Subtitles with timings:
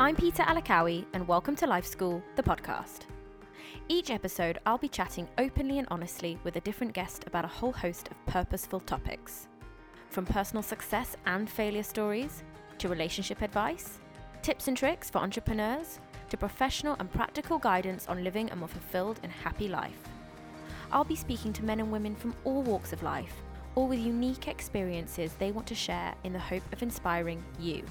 [0.00, 3.06] I'm Peter Alakawi, and welcome to Life School, the podcast.
[3.88, 7.72] Each episode, I'll be chatting openly and honestly with a different guest about a whole
[7.72, 9.48] host of purposeful topics.
[10.08, 12.44] From personal success and failure stories,
[12.78, 13.98] to relationship advice,
[14.40, 19.18] tips and tricks for entrepreneurs, to professional and practical guidance on living a more fulfilled
[19.24, 20.00] and happy life.
[20.92, 23.34] I'll be speaking to men and women from all walks of life,
[23.74, 27.82] all with unique experiences they want to share in the hope of inspiring you.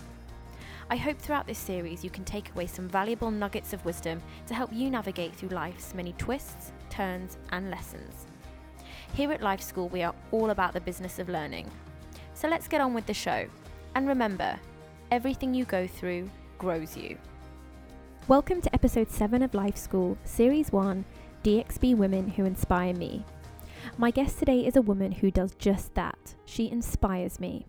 [0.90, 4.54] I hope throughout this series you can take away some valuable nuggets of wisdom to
[4.54, 8.26] help you navigate through life's many twists, turns, and lessons.
[9.14, 11.70] Here at Life School, we are all about the business of learning.
[12.34, 13.48] So let's get on with the show.
[13.96, 14.58] And remember,
[15.12, 17.18] everything you go through grows you.
[18.30, 21.04] Welcome to episode 7 of Life School, Series 1
[21.44, 23.26] DXB Women Who Inspire Me.
[23.98, 26.36] My guest today is a woman who does just that.
[26.46, 27.66] She inspires me.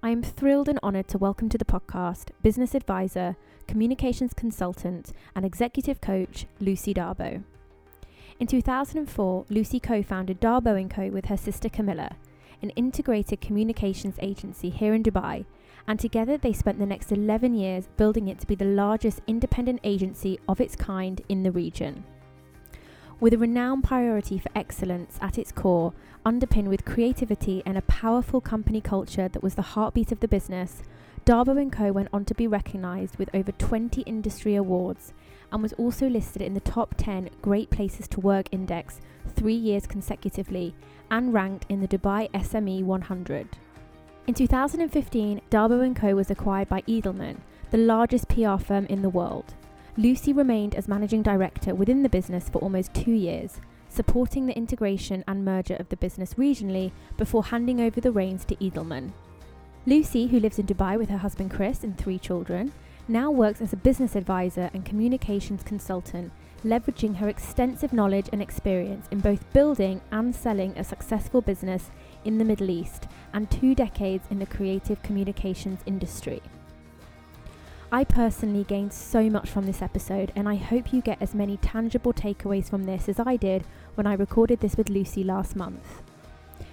[0.00, 3.34] I am thrilled and honoured to welcome to the podcast business advisor,
[3.66, 7.42] communications consultant, and executive coach Lucy Darbo.
[8.38, 11.08] In 2004, Lucy co founded Darbo & Co.
[11.08, 12.12] with her sister Camilla,
[12.62, 15.46] an integrated communications agency here in Dubai,
[15.88, 19.80] and together they spent the next 11 years building it to be the largest independent
[19.82, 22.04] agency of its kind in the region.
[23.20, 25.92] With a renowned priority for excellence at its core,
[26.24, 30.84] underpinned with creativity and a powerful company culture that was the heartbeat of the business,
[31.24, 35.14] Darbo & Co went on to be recognized with over 20 industry awards
[35.50, 39.00] and was also listed in the top 10 Great Places to Work index
[39.34, 40.76] 3 years consecutively
[41.10, 43.48] and ranked in the Dubai SME 100.
[44.28, 47.38] In 2015, Darbo & Co was acquired by Edelman,
[47.72, 49.54] the largest PR firm in the world.
[49.98, 55.24] Lucy remained as managing director within the business for almost 2 years supporting the integration
[55.26, 59.10] and merger of the business regionally before handing over the reins to Edelman.
[59.86, 62.72] Lucy, who lives in Dubai with her husband Chris and three children,
[63.08, 66.30] now works as a business advisor and communications consultant,
[66.64, 71.90] leveraging her extensive knowledge and experience in both building and selling a successful business
[72.24, 76.40] in the Middle East and two decades in the creative communications industry.
[77.90, 81.56] I personally gained so much from this episode, and I hope you get as many
[81.56, 86.02] tangible takeaways from this as I did when I recorded this with Lucy last month.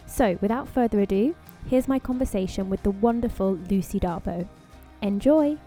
[0.06, 1.34] So, without further ado,
[1.70, 4.46] here's my conversation with the wonderful Lucy Darbo.
[5.02, 5.58] Enjoy!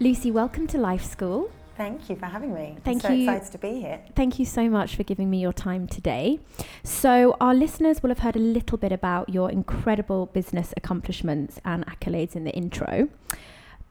[0.00, 1.52] Lucy, welcome to Life School.
[1.76, 2.76] Thank you for having me.
[2.82, 3.30] Thank I'm so you.
[3.30, 4.00] excited to be here.
[4.16, 6.40] Thank you so much for giving me your time today.
[6.82, 11.86] So, our listeners will have heard a little bit about your incredible business accomplishments and
[11.86, 13.08] accolades in the intro.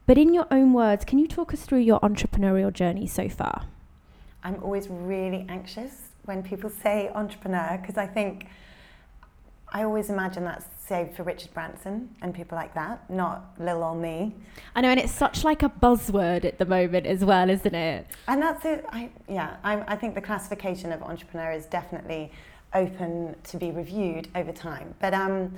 [0.07, 3.65] But in your own words, can you talk us through your entrepreneurial journey so far?
[4.41, 8.47] I'm always really anxious when people say entrepreneur because I think
[9.67, 14.01] I always imagine that's saved for Richard Branson and people like that, not little old
[14.01, 14.33] me.
[14.73, 18.07] I know, and it's such like a buzzword at the moment as well, isn't it?
[18.29, 18.85] And that's it.
[18.89, 22.31] I, yeah, I, I think the classification of entrepreneur is definitely
[22.73, 24.95] open to be reviewed over time.
[25.01, 25.53] But um,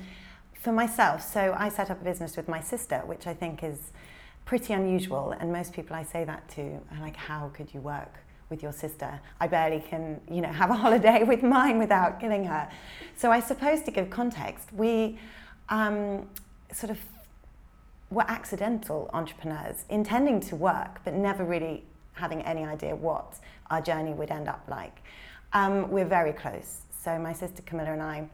[0.59, 3.91] for myself, so I set up a business with my sister, which I think is
[4.49, 5.35] pretty unusual.
[5.39, 6.61] And most people I say that to
[6.91, 8.15] are like, how could you work
[8.49, 9.21] with your sister?
[9.39, 12.67] I barely can, you know, have a holiday with mine without killing her.
[13.15, 15.19] So I suppose to give context, we
[15.69, 16.27] um,
[16.73, 16.97] sort of
[18.09, 21.83] were accidental entrepreneurs, intending to work, but never really
[22.13, 23.35] having any idea what
[23.69, 25.03] our journey would end up like.
[25.53, 26.79] Um, we're very close.
[27.03, 28.27] So my sister Camilla and I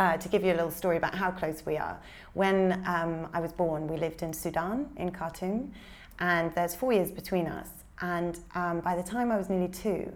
[0.00, 2.00] uh, to give you a little story about how close we are.
[2.32, 5.72] When um, I was born, we lived in Sudan, in Khartoum,
[6.18, 7.68] and there's four years between us.
[8.00, 10.10] And um, by the time I was nearly two,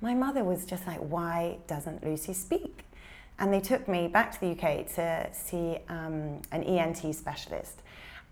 [0.00, 2.84] my mother was just like, why doesn't Lucy speak?
[3.38, 7.82] And they took me back to the UK to see um, an ENT specialist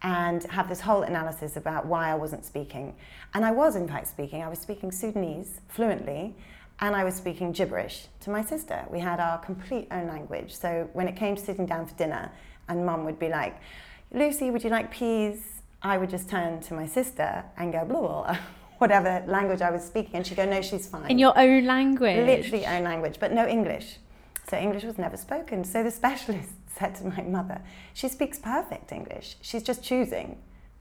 [0.02, 2.96] and have this whole analysis about why I wasn't speaking.
[3.32, 4.42] And I was, in fact, speaking.
[4.42, 6.34] I was speaking Sudanese fluently
[6.80, 8.84] and I was speaking gibberish to my sister.
[8.90, 10.54] We had our complete own language.
[10.54, 12.30] So when it came to sitting down for dinner,
[12.68, 13.56] and mum would be like,
[14.12, 15.42] Lucy, would you like peas?
[15.82, 18.38] I would just turn to my sister and go, blah, blah, blah,
[18.78, 20.16] whatever language I was speaking.
[20.16, 21.10] And she'd go, no, she's fine.
[21.10, 22.26] In your own language?
[22.26, 23.98] Literally own language, but no English.
[24.48, 25.64] So English was never spoken.
[25.64, 27.62] So the specialist said to my mother,
[27.94, 29.36] she speaks perfect English.
[29.40, 30.38] She's just choosing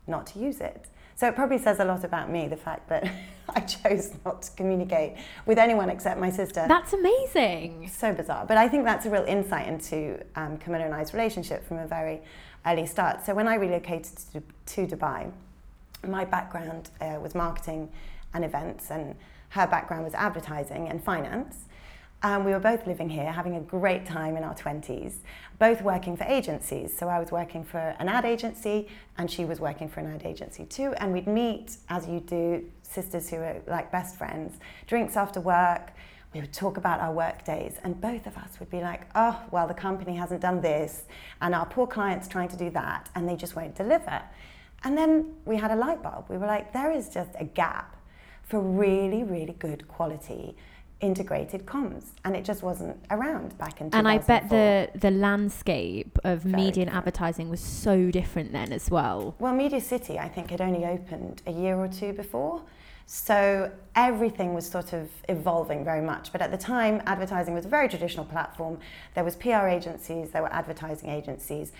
[0.07, 0.87] not to use it.
[1.15, 3.09] So it probably says a lot about me, the fact that
[3.49, 5.13] I chose not to communicate
[5.45, 6.65] with anyone except my sister.
[6.67, 7.89] That's amazing.
[7.93, 8.45] So bizarre.
[8.45, 11.87] But I think that's a real insight into um, Camilla and I's relationship from a
[11.87, 12.21] very
[12.65, 13.25] early start.
[13.25, 15.31] So when I relocated to, to Dubai,
[16.05, 17.89] my background uh, was marketing
[18.33, 19.15] and events, and
[19.49, 21.64] her background was advertising and finance.
[22.25, 25.17] And we were both living here, having a great time in our 20s,
[25.59, 26.97] both working for agencies.
[26.97, 28.87] So I was working for an ad agency,
[29.19, 30.95] and she was working for an ad agency too.
[30.97, 34.57] And we'd meet, as you do, sisters who are like best friends,
[34.87, 35.91] drinks after work.
[36.33, 39.39] We would talk about our work days, and both of us would be like, oh,
[39.51, 41.03] well, the company hasn't done this,
[41.41, 44.19] and our poor client's trying to do that, and they just won't deliver.
[44.83, 46.25] And then we had a light bulb.
[46.29, 47.95] We were like, there is just a gap
[48.41, 50.55] for really, really good quality
[51.05, 56.17] integrated comms and it just wasn't around back in and i bet the the landscape
[56.23, 59.35] of Very media and advertising was so different then as well.
[59.39, 62.61] Well media city i think had only opened a year or two before
[63.05, 67.69] so everything was sort of evolving very much but at the time advertising was a
[67.69, 68.79] very traditional platform
[69.13, 71.71] there was pr agencies there were advertising agencies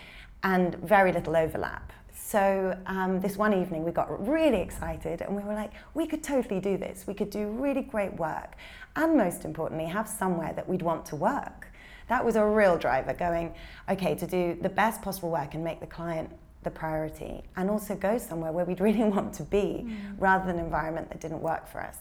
[0.43, 1.91] and very little overlap
[2.27, 6.23] so um, this one evening we got really excited and we were like, we could
[6.23, 7.05] totally do this.
[7.05, 8.55] We could do really great work.
[8.95, 11.67] And most importantly, have somewhere that we'd want to work.
[12.07, 13.53] That was a real driver going,
[13.89, 16.31] okay, to do the best possible work and make the client
[16.65, 19.95] the priority and also go somewhere where we'd really want to be mm.
[20.17, 21.95] rather than an environment that didn't work for us.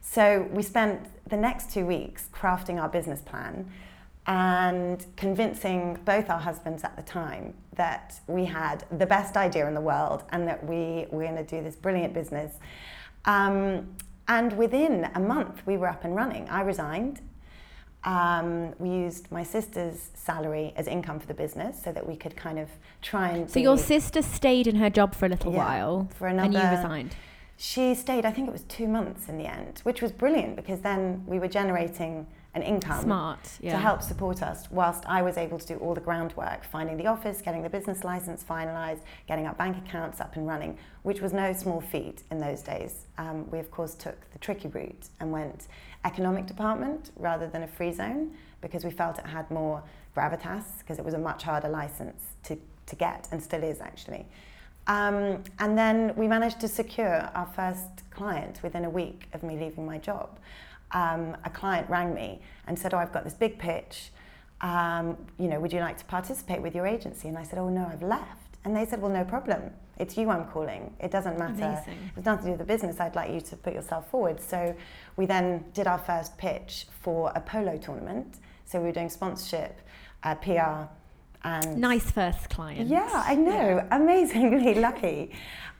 [0.00, 3.70] So we spent the next two weeks crafting our business plan
[4.26, 9.74] and convincing both our husbands at the time that we had the best idea in
[9.74, 12.54] the world and that we were going to do this brilliant business.
[13.24, 13.96] Um,
[14.28, 16.48] and within a month, we were up and running.
[16.48, 17.20] I resigned.
[18.04, 22.36] Um, we used my sister's salary as income for the business so that we could
[22.36, 22.68] kind of
[23.02, 23.50] try and.
[23.50, 26.54] So your sister stayed in her job for a little yeah, while, for another, and
[26.54, 27.14] you resigned.
[27.56, 28.24] She stayed.
[28.24, 31.38] I think it was two months in the end, which was brilliant because then we
[31.38, 33.72] were generating an income Smart, yeah.
[33.72, 37.06] to help support us whilst I was able to do all the groundwork, finding the
[37.06, 41.32] office, getting the business license finalised, getting our bank accounts up and running, which was
[41.32, 43.06] no small feat in those days.
[43.18, 45.68] Um, we, of course, took the tricky route and went
[46.04, 49.82] economic department rather than a free zone because we felt it had more
[50.16, 52.56] gravitas because it was a much harder license to,
[52.86, 54.26] to get and still is actually.
[54.86, 59.58] Um, and then we managed to secure our first client within a week of me
[59.58, 60.30] leaving my job
[60.92, 64.10] um, a client rang me and said, "Oh, I've got this big pitch.
[64.60, 67.68] Um, you know, would you like to participate with your agency?" And I said, "Oh
[67.68, 69.70] no, I've left." And they said, "Well, no problem.
[70.00, 70.94] It's you I'm calling.
[70.98, 71.64] It doesn't matter.
[71.64, 72.10] Amazing.
[72.16, 72.98] It's nothing to do with the business.
[73.00, 74.74] I'd like you to put yourself forward." So
[75.16, 78.38] we then did our first pitch for a polo tournament.
[78.64, 79.80] So we were doing sponsorship,
[80.22, 80.88] uh, PR,
[81.42, 82.88] and nice first client.
[82.88, 83.76] Yeah, I know.
[83.76, 83.96] Yeah.
[83.96, 85.32] Amazingly lucky.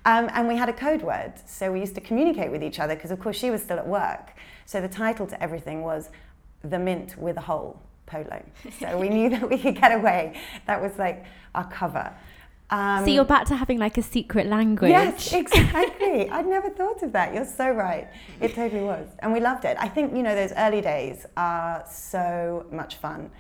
[0.07, 2.95] Um, and we had a code word, so we used to communicate with each other
[2.95, 4.33] because, of course, she was still at work.
[4.65, 6.09] So the title to everything was
[6.63, 8.43] The Mint with a Hole Polo.
[8.79, 10.41] So we knew that we could get away.
[10.67, 12.13] That was like our cover.
[12.71, 14.91] Um, so you're back to having like a secret language.
[14.91, 16.31] Yes, exactly.
[16.31, 17.35] I'd never thought of that.
[17.35, 18.09] You're so right.
[18.41, 19.09] It totally was.
[19.19, 19.77] And we loved it.
[19.81, 23.31] I think, you know, those early days are so much fun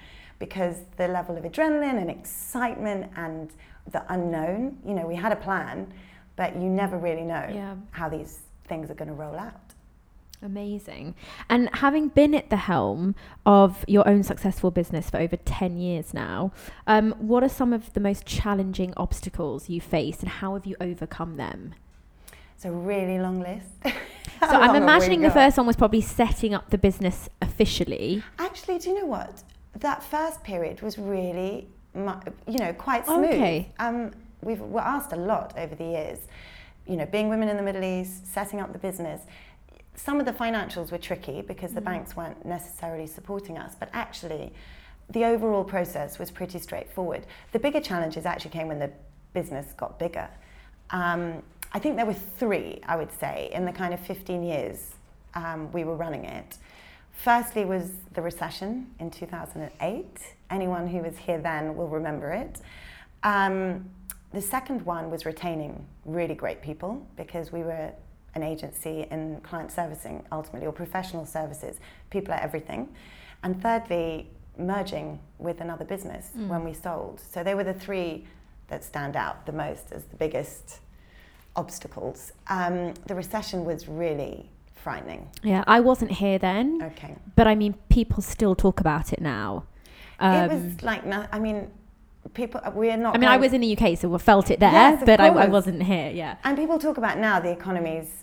[0.41, 3.50] because the level of adrenaline and excitement and
[3.93, 5.93] the unknown, you know, we had a plan,
[6.37, 7.75] but you never really know yeah.
[7.93, 9.70] how these things are going to roll out.
[10.43, 11.15] Amazing.
[11.51, 13.15] And having been at the helm
[13.45, 16.53] of your own successful business for over 10 years now,
[16.87, 20.77] um, what are some of the most challenging obstacles you faced and how have you
[20.81, 21.75] overcome them?
[22.57, 23.67] It's a really long list.
[23.85, 28.23] so I'm imagining the first one was probably setting up the business officially.
[28.39, 29.43] Actually, do you know what?
[29.76, 33.26] That first period was really, you know, quite smooth.
[33.26, 33.71] Okay.
[33.79, 34.12] Um,
[34.43, 36.19] we've, we're asked a lot over the years.
[36.87, 39.23] You know, being women in the Middle East, setting up the business
[40.02, 41.85] some of the financials were tricky because the mm.
[41.85, 44.52] banks weren't necessarily supporting us, but actually,
[45.11, 47.26] the overall process was pretty straightforward.
[47.52, 48.90] The bigger challenges actually came when the
[49.35, 50.28] business got bigger.
[50.90, 51.42] Um,
[51.73, 54.92] I think there were three, I would say, in the kind of 15 years
[55.35, 56.57] um, we were running it.
[57.12, 60.07] Firstly, was the recession in 2008.
[60.50, 62.61] Anyone who was here then will remember it.
[63.23, 63.90] Um,
[64.33, 67.92] the second one was retaining really great people because we were
[68.35, 71.79] an agency in client servicing ultimately or professional services
[72.11, 72.89] people are everything.
[73.43, 76.49] And thirdly merging with another business mm.
[76.49, 77.21] when we sold.
[77.21, 78.27] So they were the three
[78.69, 80.81] that stand out the most as the biggest
[81.57, 82.33] obstacles.
[82.49, 85.29] Um, the recession was really frightening.
[85.43, 87.15] Yeah i wasn't here then okay.
[87.37, 89.65] but i mean people still talk about it now.
[90.19, 91.71] Um, it was um, like i mean
[92.35, 94.71] people we're not i mean i was in the uk so we felt it there
[94.71, 98.21] yes, but I, I, wasn't here yeah and people talk about now the economy's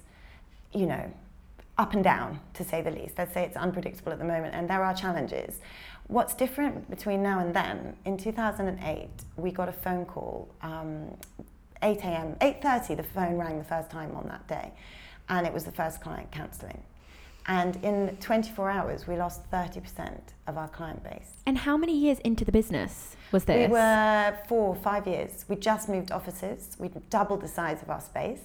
[0.74, 1.12] you know,
[1.78, 3.18] up and down, to say the least.
[3.18, 5.60] Let's say it's unpredictable at the moment, and there are challenges.
[6.08, 7.96] What's different between now and then?
[8.06, 10.50] In 2008, we got a phone call.
[10.62, 11.18] Um,
[11.84, 14.72] 8 a.m., 8:30, the phone rang the first time on that day,
[15.30, 16.82] and it was the first client cancelling.
[17.48, 21.32] And in 24 hours, we lost 30% of our client base.
[21.46, 23.70] And how many years into the business was this?
[23.70, 25.46] We were four, five years.
[25.48, 26.76] We just moved offices.
[26.78, 28.42] We doubled the size of our space.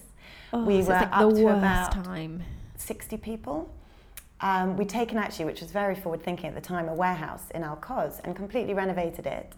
[0.53, 2.45] Oh, we so were like up the to worst about time.
[2.77, 3.75] 60 people.
[4.41, 7.63] Um, we'd taken actually, which was very forward thinking at the time, a warehouse in
[7.63, 9.53] Al Quoz and completely renovated it.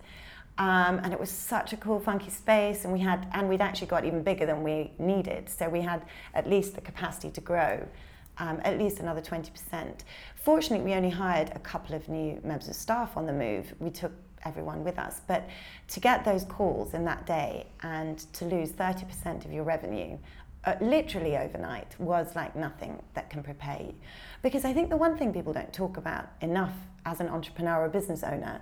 [0.57, 3.89] Um, and it was such a cool, funky space, and we had, and we'd actually
[3.89, 5.51] got even bigger than we needed.
[5.51, 7.89] So we had at least the capacity to grow,
[8.39, 10.01] um, at least another 20%.
[10.37, 13.75] Fortunately, we only hired a couple of new members of staff on the move.
[13.79, 14.13] We took
[14.45, 15.49] everyone with us, but
[15.89, 20.19] to get those calls in that day and to lose 30% of your revenue,
[20.65, 23.95] uh, literally overnight, was like nothing that can prepare you.
[24.43, 26.75] Because I think the one thing people don't talk about enough
[27.07, 28.61] as an entrepreneur or business owner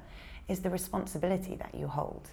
[0.49, 2.29] is the responsibility that you hold.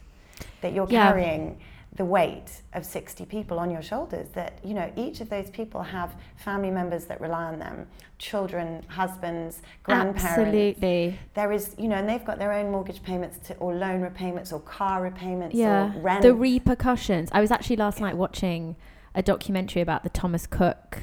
[0.62, 1.12] That you're Yeah.
[1.12, 1.60] carrying
[1.94, 4.28] the weight of 60 people on your shoulders.
[4.34, 7.88] That, you know, each of those people have family members that rely on them,
[8.20, 10.24] children, husbands, grandparents.
[10.24, 11.20] Absolutely.
[11.34, 14.54] There is, you know, and they've got their own mortgage payments to, or loan repayments
[14.54, 15.96] or car repayments Yeah.
[15.96, 16.22] or rent.
[16.22, 17.30] The repercussions.
[17.32, 18.76] I was actually last night watching
[19.16, 21.00] a documentary about the Thomas Cook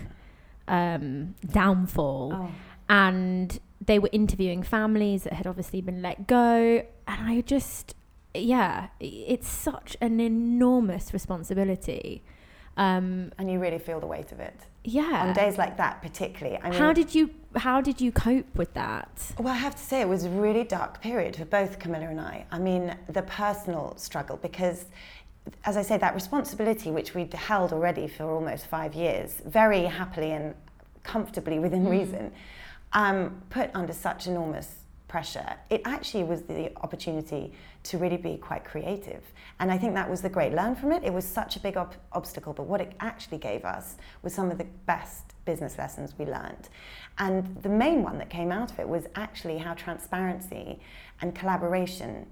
[0.68, 2.32] um, downfall.
[2.34, 2.50] oh.
[2.88, 7.94] and they were interviewing families that had obviously been let go and i just
[8.40, 12.22] yeah it's such an enormous responsibility
[12.76, 14.58] um And you really feel the weight of it.
[14.84, 16.58] yeah On days like that, particularly.
[16.62, 19.82] I mean, how did you how did you cope with that Well, I have to
[19.82, 22.44] say, it was a really dark period for both Camilla and I.
[22.50, 24.84] I mean, the personal struggle, because
[25.64, 30.32] as I say, that responsibility, which we'd held already for almost five years, very happily
[30.32, 30.54] and
[31.02, 31.90] comfortably within Mm.
[31.98, 32.32] reason,
[32.92, 34.68] um, put under such enormous
[35.08, 37.52] pressure, it actually was the opportunity
[37.84, 39.22] to really be quite creative.
[39.60, 41.04] And I think that was the great learn from it.
[41.04, 44.50] It was such a big ob- obstacle, but what it actually gave us was some
[44.50, 46.68] of the best business lessons we learned.
[47.18, 50.80] And the main one that came out of it was actually how transparency
[51.20, 52.26] and collaboration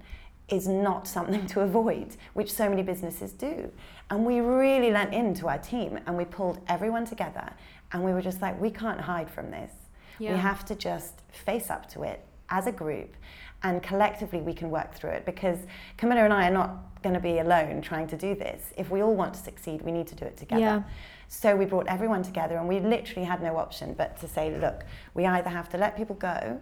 [0.49, 3.71] is not something to avoid, which so many businesses do.
[4.09, 7.53] And we really lent into our team and we pulled everyone together
[7.91, 9.71] and we were just like, we can't hide from this.
[10.19, 10.33] Yeah.
[10.33, 13.15] We have to just face up to it as a group
[13.63, 15.59] and collectively we can work through it because
[15.97, 18.73] Camilla and I are not going to be alone trying to do this.
[18.77, 20.61] If we all want to succeed, we need to do it together.
[20.61, 20.83] Yeah.
[21.27, 24.85] So we brought everyone together and we literally had no option but to say, look,
[25.13, 26.59] we either have to let people go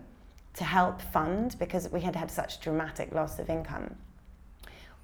[0.53, 3.95] to help fund because we had had such dramatic loss of income.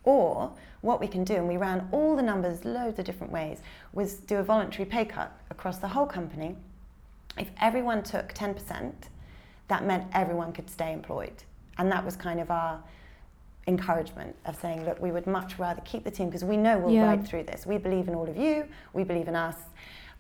[0.04, 3.60] Or what we can do, and we ran all the numbers loads of different ways,
[3.92, 6.56] was do a voluntary pay cut across the whole company.
[7.38, 8.94] If everyone took 10%,
[9.70, 11.44] that meant everyone could stay employed.
[11.78, 12.80] And that was kind of our
[13.68, 16.94] encouragement of saying, look, we would much rather keep the team because we know we'll
[16.94, 17.06] Yeah.
[17.06, 17.66] ride through this.
[17.66, 19.56] We believe in all of you, we believe in us.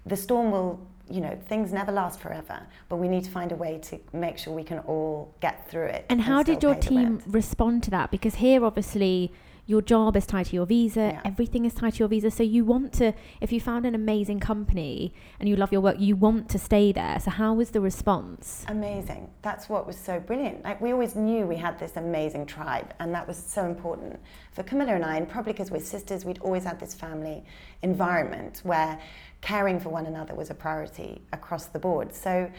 [0.05, 0.79] The storm will,
[1.09, 4.37] you know, things never last forever, but we need to find a way to make
[4.37, 6.05] sure we can all get through it.
[6.09, 9.31] and how did your team respond to that because here obviously
[9.69, 11.21] your job is tied to your visa Yeah.
[11.31, 13.07] everything is tied to your visa so you want to
[13.39, 16.91] if you found an amazing company and you love your work you want to stay
[16.91, 19.23] there so how was the response Amazing.
[19.41, 20.63] That's what was so brilliant.
[20.63, 24.19] Like we always knew we had this amazing tribe, and that was so important
[24.51, 25.17] for Camilla and I.
[25.17, 27.43] And probably because we're sisters, we'd always had this family
[27.81, 28.99] environment where
[29.41, 32.13] caring for one another was a priority across the board.
[32.13, 32.51] So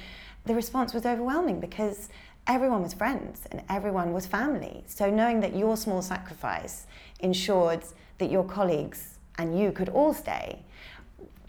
[0.47, 2.09] the response was overwhelming because
[2.55, 4.85] everyone was friends and everyone was family.
[4.87, 6.87] So knowing that your small sacrifice
[7.21, 7.85] ensured
[8.19, 10.61] that your colleagues and you could all stay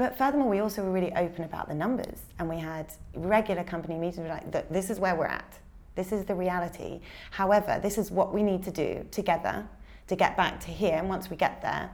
[0.02, 4.00] but furthermore, we also were really open about the numbers, and we had regular company
[4.00, 4.28] meetings.
[4.28, 5.60] Like, this is where we're at.
[5.94, 7.02] This is the reality.
[7.30, 9.64] However, this is what we need to do together
[10.08, 10.96] to get back to here.
[10.96, 11.92] And once we get there,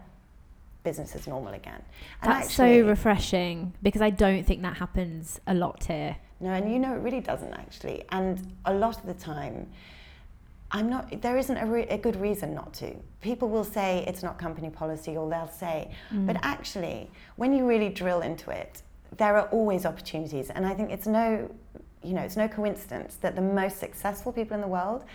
[0.83, 1.81] business is normal again."
[2.21, 6.51] And that's actually- so refreshing because i don't think that happens a lot here No,
[6.51, 8.03] and you know it really doesn't actually.
[8.10, 9.67] And a lot of the time,
[10.72, 11.22] I'm not.
[11.22, 12.94] There isn't a, re- a good reason not to.
[13.22, 16.27] People will say it's not company policy, or they'll say, Mm.
[16.27, 18.82] but actually, when you really drill into it,
[19.17, 20.50] there are always opportunities.
[20.50, 21.50] And I think it's no,
[22.03, 25.06] you know, it's no coincidence that the most successful people in the world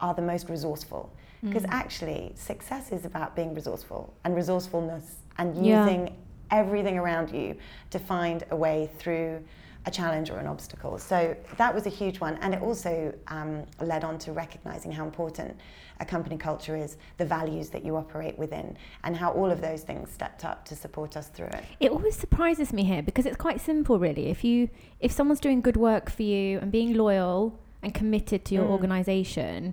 [0.00, 1.10] are the most resourceful.
[1.42, 1.70] Because Mm.
[1.72, 5.84] actually, success is about being resourceful and resourcefulness and Yeah.
[5.84, 6.16] using
[6.50, 7.56] everything around you
[7.90, 9.42] to find a way through
[9.86, 10.98] a challenge or an obstacle.
[10.98, 12.36] So that was a huge one.
[12.42, 15.56] And it also um, led on to recognizing how important
[16.00, 19.82] a company culture is, the values that you operate within, and how all of those
[19.82, 21.64] things stepped up to support us through it.
[21.80, 24.68] it always surprises me here because it's quite simple really if you
[25.00, 28.70] if someone's doing good work for you and being loyal and committed to your Mm.
[28.70, 29.72] organization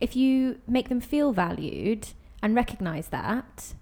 [0.00, 2.08] if you make them feel valued
[2.42, 3.74] and recognize that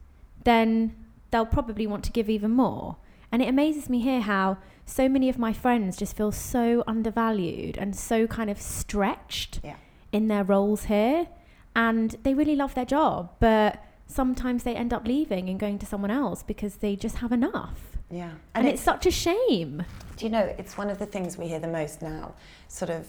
[0.44, 0.94] then
[1.30, 2.96] they'll probably want to give even more
[3.30, 4.56] and it amazes me here how
[4.88, 9.76] so many of my friends just feel so undervalued and so kind of stretched Yeah.
[10.12, 11.28] in their roles here.
[11.76, 15.87] And they really love their job, but sometimes they end up leaving and going to
[15.87, 17.99] someone else because they just have enough.
[18.11, 18.30] Yeah.
[18.54, 19.85] And, it's, such a shame.
[20.16, 22.35] Do you know, it's one of the things we hear the most now,
[22.68, 23.07] sort of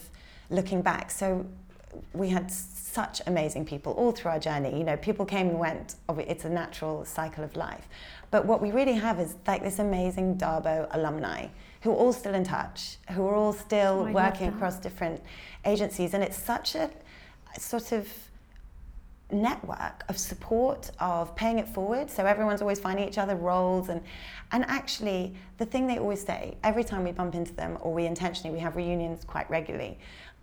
[0.50, 1.10] looking back.
[1.10, 1.46] So
[2.14, 4.78] we had such amazing people all through our journey.
[4.78, 5.96] You know, people came and went.
[6.10, 7.88] It's a natural cycle of life.
[8.30, 11.48] But what we really have is like this amazing Darbo alumni
[11.82, 15.22] who are all still in touch, who are all still Oh, working across different
[15.66, 16.14] agencies.
[16.14, 16.90] And it's such a
[17.58, 18.08] sort of
[19.32, 22.10] network of support of paying it forward.
[22.10, 23.90] So everyone's always finding each other roles.
[23.90, 24.02] And
[24.52, 28.06] and actually the thing they always say every time we bump into them or we
[28.06, 30.00] intentionally we have reunions quite regularly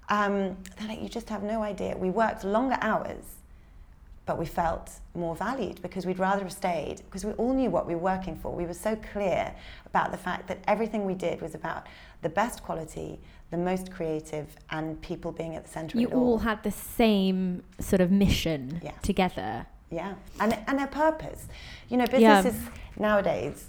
[0.09, 1.97] um, they're like you just have no idea.
[1.97, 3.36] We worked longer hours
[4.26, 7.87] but we felt more valued because we'd rather have stayed because we all knew what
[7.87, 8.52] we were working for.
[8.52, 9.54] We were so clear
[9.87, 11.87] about the fact that everything we did was about
[12.23, 13.21] the best quality,
[13.52, 16.25] the most creative, and people being at the centre You of it all.
[16.33, 18.90] all had the same sort of mission Yeah.
[19.02, 19.66] together.
[19.90, 21.47] Yeah, and and a purpose.
[21.88, 22.42] You know, Yeah.
[22.42, 22.68] businesses
[22.99, 23.66] nowadays,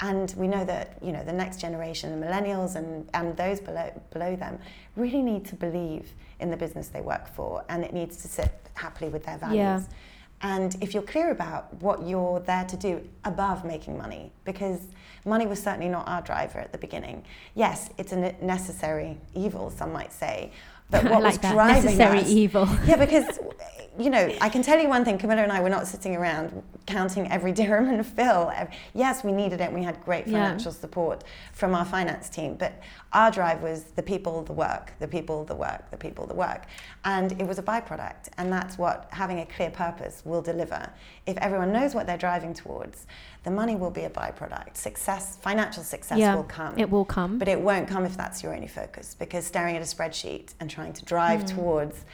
[0.00, 3.90] and we know that you know the next generation, the millennials, and and those below
[4.12, 4.58] below them,
[4.96, 8.52] really need to believe in the business they work for, and it needs to sit
[8.74, 9.56] happily with their values.
[9.56, 9.82] Yeah.
[10.42, 14.80] And if you're clear about what you're there to do above making money, because
[15.26, 17.24] money was certainly not our driver at the beginning.
[17.54, 20.50] Yes, it's a necessary evil, some might say,
[20.90, 21.52] but what like was that.
[21.52, 22.68] driving Necessary us, evil.
[22.86, 23.38] yeah, because
[23.98, 25.18] you know, I can tell you one thing.
[25.18, 28.50] Camilla and I were not sitting around counting every dirham and fill.
[28.94, 29.70] Yes, we needed it.
[29.72, 30.38] We had great Yeah.
[30.44, 32.72] financial support from our finance team, but
[33.12, 36.64] our drive was the people, the work, the people, the work, the people, the work,
[37.04, 38.28] and it was a byproduct.
[38.38, 40.88] And that's what having a clear purpose will deliver.
[41.26, 43.06] If everyone knows what they're driving towards,
[43.42, 44.76] the money will be a byproduct.
[44.76, 46.78] Success, financial success yeah, will come.
[46.78, 47.38] it will come.
[47.38, 50.70] But it won't come if that's your only focus because staring at a spreadsheet and
[50.70, 51.56] trying to drive hmm.
[51.56, 52.04] towards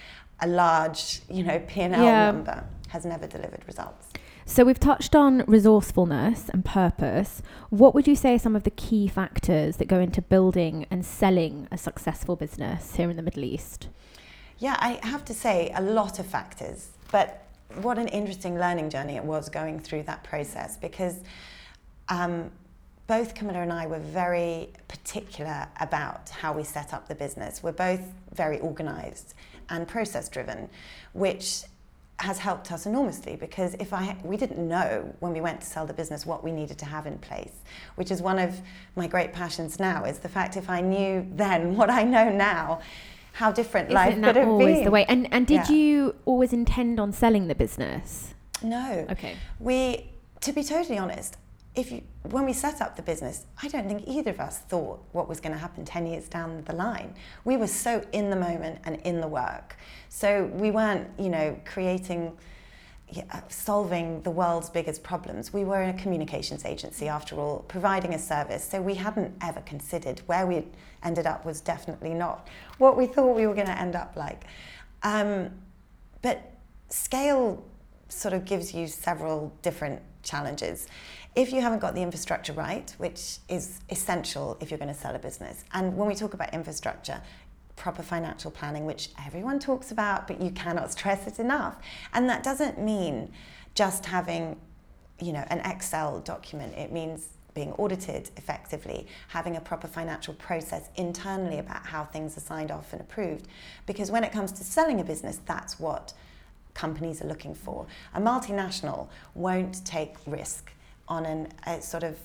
[0.41, 2.31] a large, you know, P&L Yeah.
[2.31, 4.09] number has never delivered results.
[4.49, 7.43] So we've touched on resourcefulness and purpose.
[7.71, 11.05] What would you say are some of the key factors that go into building and
[11.05, 13.89] selling a successful business here in the Middle East?
[14.59, 17.46] Yeah, I have to say a lot of factors, but
[17.83, 21.21] what an interesting learning journey it was going through that process because
[22.09, 22.51] um,
[23.07, 27.63] both Camilla and I were very particular about how we set up the business.
[27.63, 28.01] We're both
[28.35, 29.35] very organized
[29.69, 30.69] and process driven,
[31.13, 31.63] which
[32.19, 35.87] has helped us enormously because if I we didn't know when we went to sell
[35.87, 37.53] the business what we needed to have in place,
[37.97, 38.59] which is one of
[38.97, 42.81] my great passions now is the fact if I knew then what I know now,
[43.37, 44.85] how different life Isn't could that have always been.
[44.85, 45.05] the way?
[45.09, 45.77] And and did Yeah.
[45.77, 48.33] you always intend on selling the business?
[48.63, 49.07] No.
[49.11, 49.37] Okay.
[49.61, 51.37] We, to be totally honest,
[51.75, 55.05] if you, when we set up the business, I don't think either of us thought
[55.13, 57.13] what was going to happen 10 years down the line.
[57.45, 59.77] We were so in the moment and in the work.
[60.09, 62.33] So we weren't, you know, creating,
[63.11, 65.53] yeah, uh, solving the world's biggest problems.
[65.53, 68.65] We were a communications agency after all, providing a service.
[68.65, 70.65] So we hadn't ever considered where we
[71.03, 74.45] ended up was definitely not what we thought we were going to end up like.
[75.03, 75.51] Um,
[76.23, 76.53] but
[76.89, 77.65] scale
[78.09, 80.87] sort of gives you several different challenges.
[81.35, 85.15] If you haven't got the infrastructure right, which is essential if you're going to sell
[85.15, 87.21] a business, and when we talk about infrastructure,
[87.77, 91.77] proper financial planning, which everyone talks about, but you cannot stress it enough.
[92.15, 93.31] And that doesn't mean
[93.75, 94.59] just having,
[95.21, 96.75] you know, an Excel document.
[96.75, 102.41] It means being audited effectively, having a proper financial process internally about how things are
[102.41, 103.49] signed off and approved.
[103.87, 106.13] Because when it comes to selling a business, that's what
[106.75, 107.87] companies are looking for.
[108.15, 110.71] A multinational won't take risk
[111.09, 112.19] on an, a sort of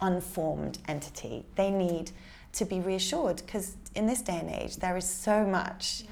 [0.00, 1.46] unformed entity.
[1.54, 2.10] They need
[2.54, 6.02] to be reassured because in this day and age, there is so much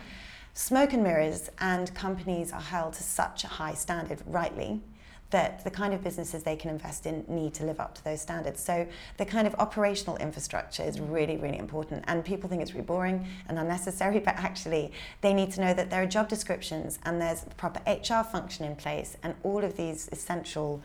[0.55, 4.81] smoke and mirrors, and companies are held to such a high standard, rightly.
[5.37, 8.23] That the kind of businesses they can invest in need to live up to those
[8.23, 8.59] standards.
[8.59, 12.05] So, the kind of operational infrastructure is really, really important.
[12.07, 15.91] And people think it's really boring and unnecessary, but actually, they need to know that
[15.91, 20.09] there are job descriptions and there's proper HR function in place, and all of these
[20.11, 20.81] essential,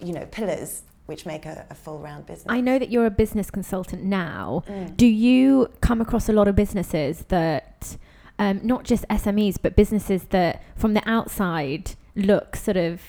[0.00, 2.46] you know, pillars which make a, a full round business.
[2.48, 4.64] I know that you're a business consultant now.
[4.68, 4.96] Mm.
[4.96, 7.98] Do you come across a lot of businesses that,
[8.38, 13.02] um, not just SMEs, but businesses that from the outside look sort of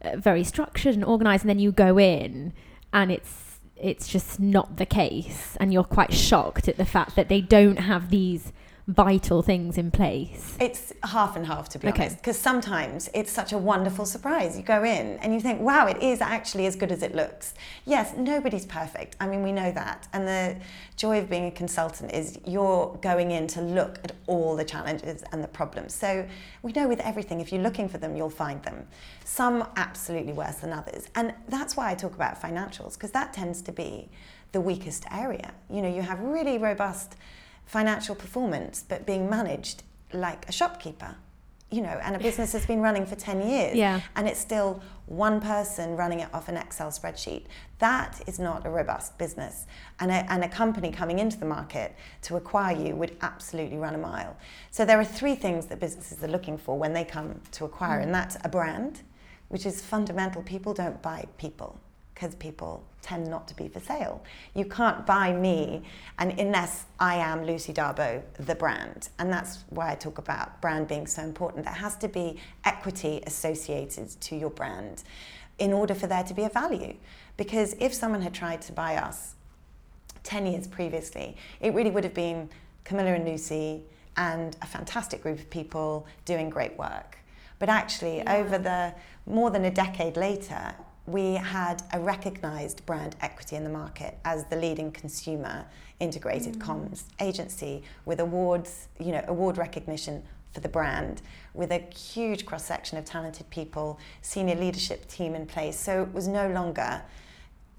[0.00, 2.52] Uh, very structured and organized, and then you go in
[2.92, 7.28] and it's it's just not the case, and you're quite shocked at the fact that
[7.28, 8.52] they don't have these
[8.88, 10.56] vital things in place?
[10.58, 12.04] It's half and half, to be Okay.
[12.04, 14.56] honest, because sometimes it's such a wonderful surprise.
[14.56, 17.52] You go in and you think, wow, it is actually as good as it looks.
[17.84, 19.14] Yes, nobody's perfect.
[19.20, 20.08] I mean, we know that.
[20.14, 20.56] And the
[20.96, 25.22] joy of being a consultant is you're going in to look at all the challenges
[25.32, 25.92] and the problems.
[25.94, 26.26] So
[26.62, 28.86] we know with everything, if you're looking for them, you'll find them.
[29.22, 31.08] Some absolutely worse than others.
[31.14, 34.08] And that's why I talk about financials, because that tends to be
[34.52, 35.52] the weakest area.
[35.68, 37.16] You know, you have really robust
[37.68, 41.14] financial performance, but being managed like a shopkeeper,
[41.70, 44.00] you know, and a business has been running for 10 years Yeah.
[44.16, 47.44] and it's still one person running it off an Excel spreadsheet.
[47.78, 49.66] That is not a robust business.
[50.00, 53.94] And a, and a company coming into the market to acquire you would absolutely run
[53.94, 54.34] a mile.
[54.70, 58.00] So there are three things that businesses are looking for when they come to acquire,
[58.00, 58.04] mm.
[58.04, 59.02] and that's a brand,
[59.48, 60.42] which is fundamental.
[60.42, 61.78] People don't buy people
[62.18, 64.20] because people tend not to be for sale.
[64.52, 65.84] You can't buy me
[66.18, 69.08] and unless I am Lucy Darbo, the brand.
[69.20, 71.64] And that's why I talk about brand being so important.
[71.64, 75.04] There has to be equity associated to your brand
[75.60, 76.94] in order for there to be a value.
[77.36, 79.36] Because if someone had tried to buy us
[80.24, 82.50] 10 years previously, it really would have been
[82.82, 83.84] Camilla and Lucy
[84.16, 87.18] and a fantastic group of people doing great work.
[87.60, 88.92] But actually, over the
[89.24, 90.74] more than a decade later,
[91.08, 95.64] we had a recognized brand equity in the market as the leading consumer
[96.00, 96.60] integrated mm.
[96.60, 101.22] comms agency with awards, you know, award recognition for the brand,
[101.54, 105.78] with a huge cross section of talented people, senior leadership team in place.
[105.78, 107.02] So it was no longer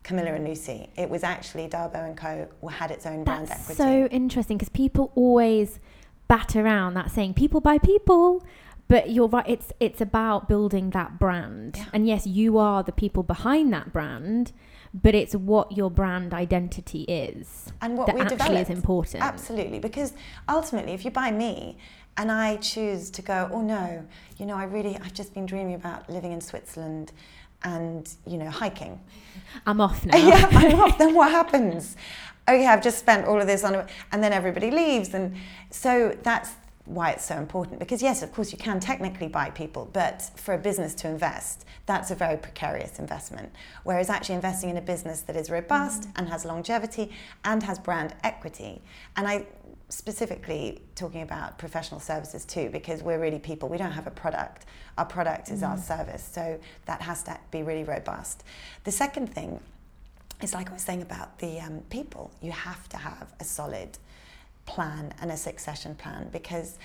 [0.03, 0.89] Camilla and Lucy.
[0.97, 2.47] It was actually Darbo and Co.
[2.69, 3.63] had its own brand equity.
[3.67, 5.79] That's so interesting because people always
[6.27, 8.43] bat around that saying people buy people.
[8.89, 9.45] But you're right.
[9.47, 11.85] It's it's about building that brand, Yeah.
[11.93, 14.51] and yes, you are the people behind that brand.
[14.91, 18.71] But it's what your brand identity is and what that we actually developed.
[18.71, 19.23] is important.
[19.23, 20.13] Absolutely, because
[20.49, 21.77] ultimately, if you buy me
[22.17, 24.03] and I choose to go, oh no,
[24.37, 27.11] you know, I really, I've just been dreaming about living in Switzerland
[27.63, 28.99] and, you know, hiking.
[29.67, 30.17] I'm off now.
[30.17, 30.97] yeah, I'm off.
[31.01, 31.95] Then what happens?
[32.47, 35.35] Oh yeah, I've just spent all of this on, and then everybody leaves, and
[35.69, 36.53] so that's
[36.89, 37.79] why it's so important.
[37.79, 41.65] Because yes, of course, you can technically buy people, but for a business to invest,
[41.85, 43.51] that's a very precarious investment.
[43.83, 47.11] Whereas actually investing in a business that is robust and has longevity
[47.45, 48.81] and has brand equity,
[49.15, 49.45] and I
[49.89, 53.69] specifically talking about professional services too, because we're really people.
[53.69, 54.65] We don't have a product.
[54.97, 58.43] Our product is our service, so that has to be really robust.
[58.83, 59.59] The second thing
[60.41, 62.31] is like I was saying about the um, people.
[62.41, 63.97] You have to have a solid
[64.69, 66.77] plan and a succession plan because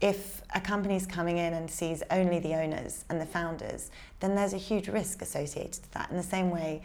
[0.00, 4.52] if a company's coming in and sees only the owners and the founders, then there's
[4.52, 6.10] a huge risk associated to that.
[6.10, 6.82] In the same way,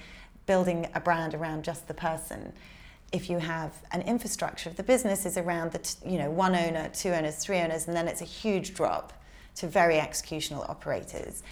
[0.48, 2.54] building a brand around just the person,
[3.12, 6.56] if you have an infrastructure of the business is around the t- you know one
[6.56, 9.14] owner, two owners, three owners, and then it's a huge drop
[9.56, 11.44] to very executional operators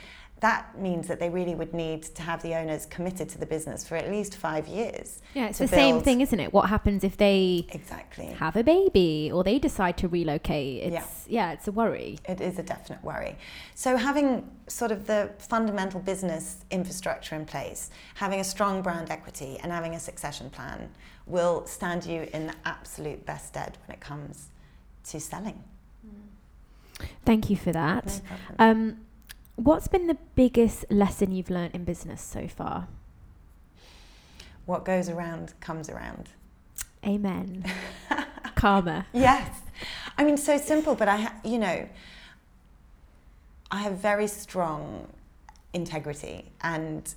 [0.41, 3.87] that means that they really would need to have the owners committed to the business
[3.87, 5.21] for at least five years.
[5.33, 6.51] Yeah, it's the same thing, isn't it?
[6.51, 8.27] What happens if they Exactly.
[8.27, 10.83] have a baby or they decide to relocate?
[10.83, 10.93] It's
[11.27, 11.47] Yeah.
[11.47, 12.19] yeah, it's a worry.
[12.27, 13.37] It is a definite worry.
[13.75, 19.57] So having sort of the fundamental business infrastructure in place, having a strong brand equity
[19.63, 20.89] and having a succession plan
[21.25, 24.49] will stand you in the absolute best stead when it comes
[25.05, 25.63] to selling.
[27.25, 28.21] Thank you for that.
[28.59, 28.65] No.
[28.65, 28.97] Um,
[29.55, 32.87] what's been the biggest lesson you've learned in business so far?
[34.65, 36.29] what goes around comes around.
[37.05, 37.65] Amen.
[38.55, 39.05] Karma.
[39.13, 39.59] Yes.
[40.17, 41.87] I mean, so simple, but I, ha- you know,
[43.69, 45.07] I have very strong
[45.73, 47.13] integrity and,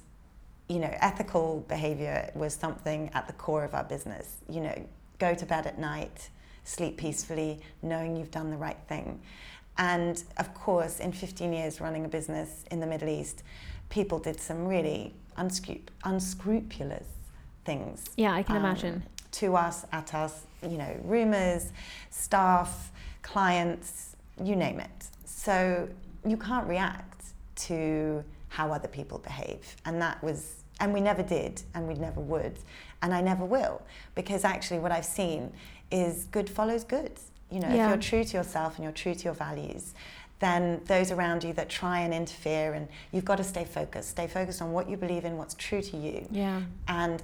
[0.68, 4.36] you know, ethical behavior was something at the core of our business.
[4.48, 4.86] You know,
[5.18, 6.28] go to bed at night,
[6.64, 9.20] sleep peacefully, knowing you've done the right thing.
[9.78, 13.42] And of course, in 15 years running a business in the Middle East,
[13.88, 17.06] people did some really unscrup- unscrupulous
[17.64, 19.02] things Yeah, I can um, imagine.
[19.32, 21.72] to us, at us, you know, rumors,
[22.10, 22.90] staff,
[23.22, 25.06] clients, you name it.
[25.24, 25.88] So
[26.26, 29.76] you can't react to how other people behave.
[29.84, 32.58] And that was, and we never did, and we never would,
[33.02, 33.82] and I never will,
[34.14, 35.52] because actually what I've seen
[35.90, 37.12] is good follows good.
[37.50, 37.84] You know, Yeah.
[37.86, 39.94] if you're true to yourself and you're true to your values,
[40.40, 44.10] then those around you that try and interfere, and you've got to stay focused.
[44.10, 46.62] Stay focused on what you believe in, what's true to you, Yeah.
[46.86, 47.22] and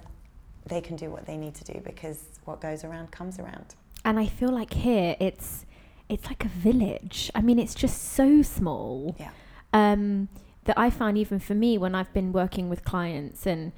[0.67, 3.75] they can do what they need to do because what goes around comes around.
[4.05, 5.65] And I feel like here it's
[6.09, 7.31] it's like a village.
[7.35, 9.17] I mean, it's just so small.
[9.19, 9.31] Yeah.
[9.73, 10.29] Um,
[10.65, 13.73] that I find even for me when I've been working with clients and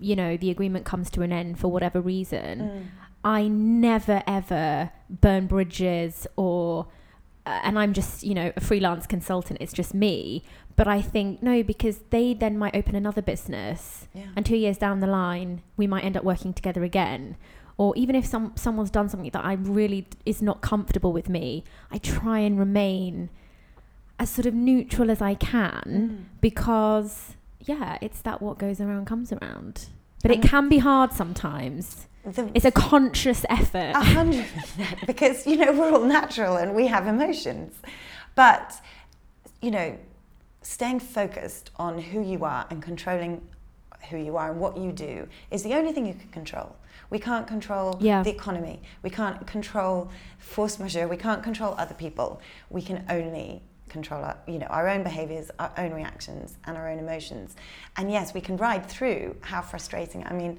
[0.00, 2.90] you know the agreement comes to an end for whatever reason,
[3.24, 6.86] I never ever burn bridges or
[7.44, 10.44] uh, and I'm just, you know, a freelance consultant, it's just me.
[10.76, 14.26] But I think no, because they then might open another business, Yeah.
[14.36, 17.36] and two years down the line, we might end up working together again.
[17.78, 21.64] Or even if some someone's done something that I really is not comfortable with me,
[21.90, 23.28] I try and remain
[24.20, 29.32] as sort of neutral as I can because yeah, it's that what goes around comes
[29.32, 29.86] around.
[30.22, 32.06] But it can be hard sometimes.
[32.24, 33.92] The, It's a conscious effort.
[33.96, 37.74] A hundred percent, because you know we're all natural and we have emotions,
[38.34, 38.80] but
[39.60, 39.96] you know,
[40.62, 43.40] staying focused on who you are and controlling
[44.10, 46.74] who you are and what you do is the only thing you can control.
[47.10, 48.22] We can't control Yeah.
[48.22, 48.82] the economy.
[49.02, 51.06] We can't control force majeure.
[51.08, 52.40] We can't control other people.
[52.70, 56.88] We can only control our, you know, our own behaviors, our own reactions, and our
[56.88, 57.54] own emotions.
[57.96, 60.26] And yes, we can ride through how frustrating.
[60.26, 60.58] I mean,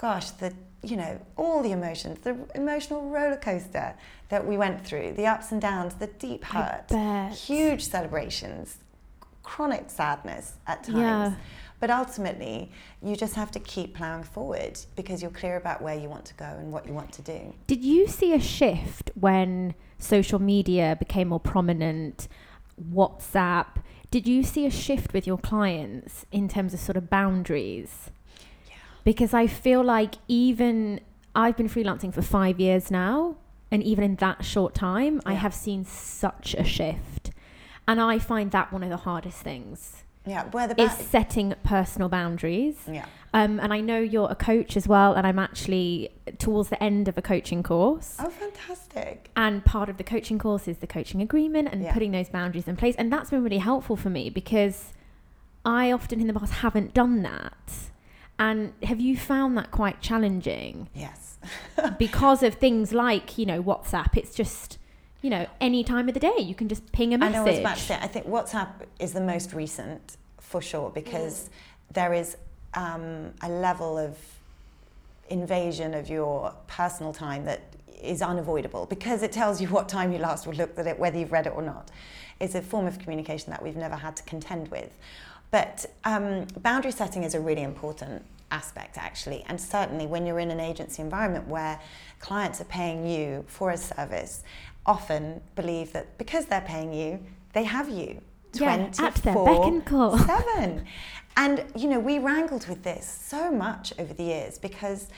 [0.00, 3.94] gosh, the you know all the emotions, the emotional roller coaster
[4.30, 6.90] that we went through, the ups and downs, the deep hurt,
[7.34, 8.78] huge celebrations,
[9.42, 10.98] chronic sadness at times.
[10.98, 11.34] Yeah.
[11.80, 12.70] But ultimately,
[13.02, 16.34] you just have to keep plowing forward because you're clear about where you want to
[16.34, 17.54] go and what you want to do.
[17.66, 22.28] Did you see a shift when social media became more prominent?
[22.92, 23.82] WhatsApp.
[24.10, 28.10] Did you see a shift with your clients in terms of sort of boundaries?
[29.00, 29.12] Yeah.
[29.12, 31.00] Because I feel like even
[31.34, 33.36] I've been freelancing for five years now,
[33.70, 37.30] and even in that short time, I have seen such a shift.
[37.86, 42.08] And I find that one of the hardest things Yeah, where the is setting personal
[42.08, 42.76] boundaries.
[42.86, 43.06] yeah.
[43.32, 47.06] Um, and I know you're a coach as well, and I'm actually towards the end
[47.06, 48.16] of a coaching course.
[48.18, 49.30] Oh, fantastic.
[49.36, 51.92] And part of the coaching course is the coaching agreement and Yeah.
[51.92, 52.96] putting those boundaries in place.
[52.96, 54.92] And that's been really helpful for me because
[55.64, 57.72] I often in the past haven't done that.
[58.40, 61.38] And have you found that quite challenging Yes.
[61.98, 64.16] because of things like, you know, WhatsApp?
[64.16, 64.78] It's just,
[65.20, 67.34] you know, any time of the day you can just ping a I message.
[67.34, 67.98] know I was about to say.
[68.00, 71.50] I think WhatsApp is the most recent for sure because
[71.92, 72.36] there is
[72.74, 74.16] um, a level of
[75.28, 77.60] invasion of your personal time that
[78.02, 81.32] is unavoidable because it tells you what time you last looked at it, whether you've
[81.32, 81.90] read it or not.
[82.40, 84.90] It's a form of communication that we've never had to contend with.
[85.50, 89.44] But um, boundary setting is a really important aspect, actually.
[89.48, 91.80] And certainly when you're in an agency environment where
[92.18, 94.42] clients are paying you for a service,
[94.86, 97.20] often believe that because they're paying you,
[97.52, 98.20] they have you.
[98.52, 100.18] Yeah, at their beck and call.
[100.54, 100.84] 7.
[101.36, 105.08] And, you know, we wrangled with this so much over the years because,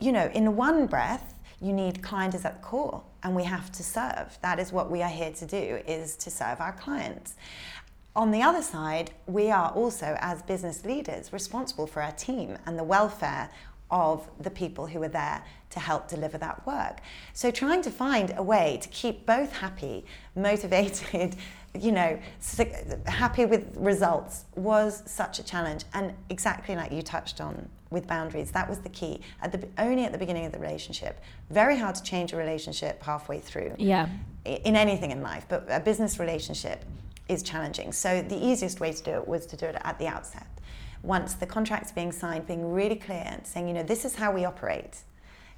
[0.00, 3.70] you know, in one breath, you need client is at the core and we have
[3.72, 4.38] to serve.
[4.42, 7.34] That is what we are here to do, is to serve our clients.
[8.16, 12.78] On the other side, we are also, as business leaders, responsible for our team and
[12.78, 13.50] the welfare
[13.90, 16.98] of the people who are there to help deliver that work.
[17.32, 21.36] So trying to find a way to keep both happy, motivated,
[21.78, 22.18] you know,
[23.06, 25.84] happy with results was such a challenge.
[25.94, 29.20] And exactly like you touched on with boundaries, that was the key.
[29.40, 33.02] At the only at the beginning of the relationship, very hard to change a relationship
[33.02, 34.08] halfway through Yeah.
[34.44, 36.84] in anything in life, but a business relationship
[37.28, 37.92] is challenging.
[37.92, 40.46] So the easiest way to do it was to do it at the outset.
[41.02, 44.32] Once the contract's being signed, being really clear and saying, you know, this is how
[44.32, 44.98] we operate,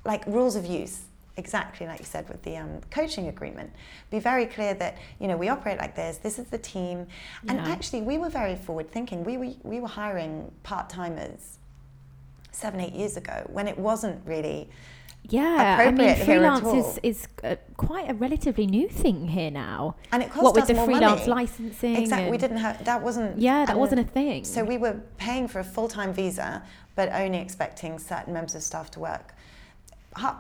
[0.05, 1.03] like rules of use,
[1.37, 3.73] exactly like you said with the um, coaching agreement.
[4.11, 7.07] Be very clear that, you know, we operate like this, this is the team.
[7.49, 9.25] And actually, we were very forward thinking.
[9.25, 11.59] We were, we were hiring part timers
[12.53, 14.69] seven, eight years ago when it wasn't really
[15.29, 19.95] Yeah, I mean, freelance is, is uh, quite a relatively new thing here now.
[20.13, 21.43] and it cost What with us the more freelance money.
[21.43, 21.97] licensing?
[21.97, 24.45] Exactly, we didn't have that wasn't Yeah, that wasn't a thing.
[24.45, 26.63] So we were paying for a full time visa,
[26.97, 29.35] but only expecting certain members of staff to work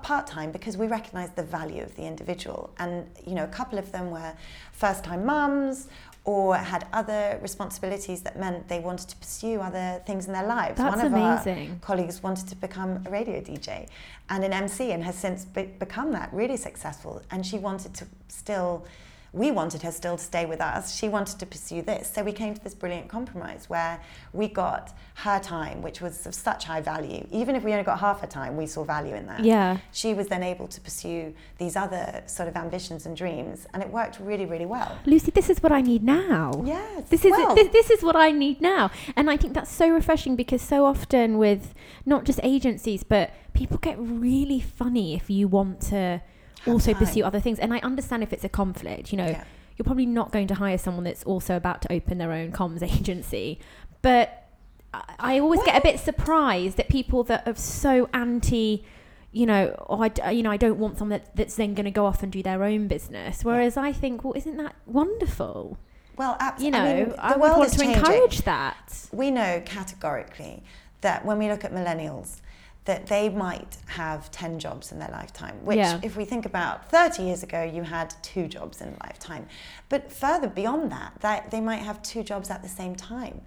[0.02, 2.70] part time because we recognised the value of the individual.
[2.78, 4.32] And you know, a couple of them were
[4.72, 5.88] first time mums
[6.30, 10.76] or had other responsibilities that meant they wanted to pursue other things in their lives.
[10.78, 11.70] That's One of amazing.
[11.72, 13.88] our colleagues wanted to become a radio DJ
[14.32, 17.20] and an MC and has since be- become that really successful.
[17.32, 18.84] And she wanted to still,
[19.32, 20.96] we wanted her still to stay with us.
[20.96, 22.10] She wanted to pursue this.
[22.12, 24.00] So we came to this brilliant compromise where
[24.32, 27.26] we got her time, which was of such high value.
[27.30, 29.44] Even if we only got half her time, we saw value in that.
[29.44, 29.78] Yeah.
[29.92, 33.66] She was then able to pursue these other sort of ambitions and dreams.
[33.72, 34.98] And it worked really, really well.
[35.06, 36.62] Lucy, this is what I need now.
[36.64, 37.08] Yes.
[37.08, 39.88] This is well, this, this is what I need now, and I think that's so
[39.88, 45.48] refreshing because so often with not just agencies, but people get really funny if you
[45.48, 46.22] want to
[46.66, 46.98] also time.
[47.04, 47.58] pursue other things.
[47.58, 49.44] And I understand if it's a conflict, you know, Yeah.
[49.76, 52.82] you're probably not going to hire someone that's also about to open their own comms
[52.98, 53.58] agency,
[54.02, 54.46] but
[54.92, 58.84] I, I always get a bit surprised at people that are so anti.
[59.32, 61.74] you know, oh, I, d- uh, you know, I don't want someone that, that's then
[61.74, 63.44] going to go off and do their own business.
[63.44, 65.78] Whereas I think, well, isn't that wonderful?
[66.16, 66.66] Well, absolutely.
[66.66, 67.98] You know, I, mean, I, the would world want is to changing.
[68.00, 69.08] encourage that.
[69.12, 70.64] We know categorically
[71.02, 72.40] that when we look at millennials,
[72.86, 76.00] that they might have 10 jobs in their lifetime, which, Yeah.
[76.02, 79.46] if we think about 30 years ago, you had two jobs in a lifetime.
[79.88, 83.42] But further beyond that, that they might have two jobs at the same time.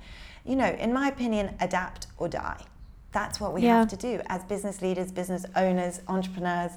[0.46, 2.62] You know, in my opinion, adapt or die.
[3.12, 3.80] That's what we Yeah.
[3.80, 6.72] have to do as business leaders, business owners, entrepreneurs,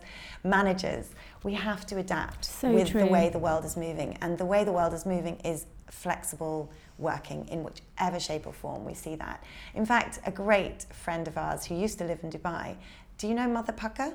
[0.44, 1.10] managers.
[1.42, 3.00] We have to adapt So with true.
[3.00, 4.16] the way the world is moving.
[4.20, 8.84] And the way the world is moving is flexible working in whichever shape or form
[8.84, 9.42] we see that.
[9.74, 12.76] In fact, a great friend of ours who used to live in Dubai,
[13.18, 14.14] do you know Mother Pukka?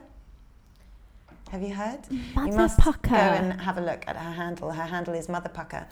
[1.52, 2.00] Have you heard?
[2.10, 3.10] you must Pukka.
[3.10, 4.72] go and have a look at her handle.
[4.72, 5.86] Her handle is Mother Pukka,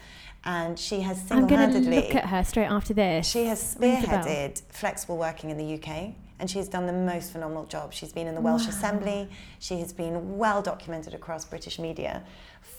[0.46, 1.78] and she has single-handedly.
[1.80, 3.28] I'm going to look at her straight after this.
[3.28, 4.24] she has Rings a bell.
[4.24, 7.94] spearheaded flexible working in the UK and she's done the most phenomenal job.
[7.94, 8.70] She's been in the Welsh Wow.
[8.70, 12.24] Assembly, she has been well documented across British media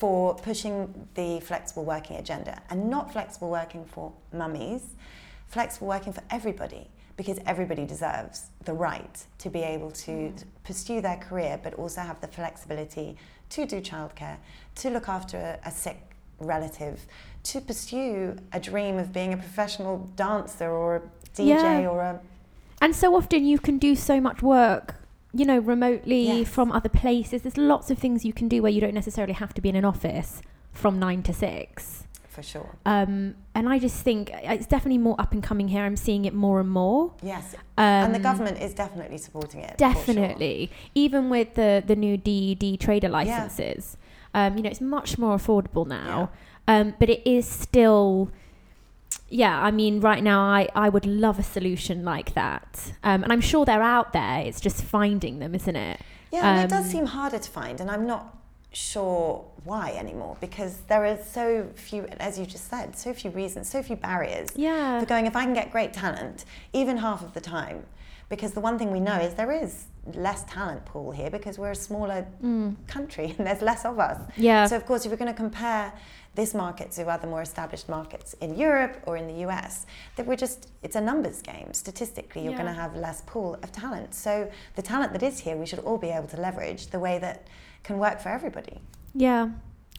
[0.01, 4.95] for pushing the flexible working agenda and not flexible working for mummies,
[5.47, 10.45] flexible working for everybody because everybody deserves the right to be able to mm.
[10.65, 13.15] pursue their career but also have the flexibility
[13.51, 14.39] to do childcare,
[14.77, 16.01] to look after a, a sick
[16.39, 17.05] relative,
[17.43, 21.01] to pursue a dream of being a professional dancer or a
[21.37, 21.91] DJ Yeah.
[21.91, 22.21] or a
[22.81, 24.95] And so often you can do so much work,
[25.33, 26.49] you know, remotely Yes.
[26.49, 27.43] from other places.
[27.43, 29.77] There's lots of things you can do where you don't necessarily have to be in
[29.77, 32.05] an office from nine to six.
[32.29, 32.77] for sure.
[32.87, 35.83] Um, and I just think it's definitely more up and coming here.
[35.83, 37.13] I'm seeing it more and more.
[37.23, 39.73] Yes, Um, and the government is definitely supporting it.
[39.73, 39.93] for sure.
[39.95, 40.71] Definitely.
[40.95, 43.97] Even with the, the new DED trader licenses,
[44.33, 46.31] um, you know, it's much more affordable now.
[46.69, 48.31] Um, but it is still,
[49.31, 52.93] yeah, I mean, right now I, I would love a solution like that.
[53.03, 54.41] Um, and I'm sure they're out there.
[54.41, 56.01] It's just finding them, isn't it?
[56.33, 58.37] Yeah, and it does Um, seem harder to find, and I'm not
[58.73, 63.69] sure why anymore because there are so few, as you just said, so few reasons,
[63.69, 65.01] so few barriers Yeah.
[65.01, 65.27] for going.
[65.27, 67.87] If I can get great talent, even half of the time,
[68.29, 71.73] because the one thing we know is there is less talent pool here because we're
[71.73, 72.77] a smaller Mm.
[72.87, 74.21] country and there's less of us.
[74.37, 74.67] Yeah.
[74.67, 75.93] So of course, if we're going to compare
[76.35, 79.85] this market to other more established markets in Europe or in the US,
[80.17, 81.73] that we're just it's a numbers game.
[81.73, 82.63] Statistically, you're Yeah.
[82.63, 84.15] going to have less pool of talent.
[84.15, 87.19] So the talent that is here, we should all be able to leverage the way
[87.19, 87.47] that
[87.83, 88.81] can work for everybody.
[89.15, 89.51] yeah.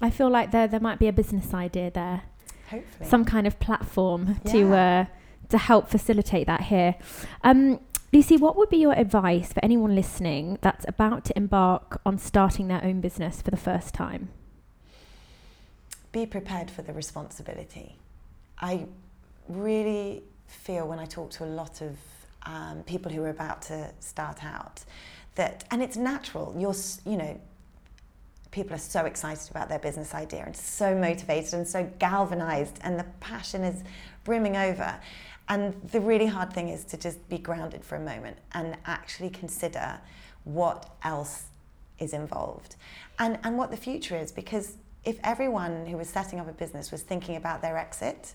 [0.04, 2.24] I feel like there, there might be a business idea there.
[2.72, 3.08] Hopefully.
[3.10, 5.06] some kind of platform to uh,
[5.50, 6.96] to help facilitate that here.
[7.44, 7.82] Um,
[8.14, 12.68] Lucy, what would be your advice for anyone listening that's about to embark on starting
[12.68, 14.30] their own business for the first time?
[16.12, 17.98] Be prepared for the responsibility.
[18.60, 18.86] I
[19.48, 21.98] really feel when I talk to a lot of
[22.44, 24.84] um, people who are about to start out
[25.36, 26.56] that, and it's natural.
[26.58, 27.40] You're, you know,
[28.52, 33.00] people are so excited about their business idea and so motivated and so galvanized, and
[33.00, 33.84] the passion is
[34.24, 35.00] brimming over.
[35.50, 39.30] And the really hard thing is to just be grounded for a moment and actually
[39.30, 40.00] consider
[40.44, 41.46] what else
[42.00, 42.76] is involved
[43.20, 44.32] and, and what the future is.
[44.32, 48.34] Because if everyone who was setting up a business was thinking about their exit,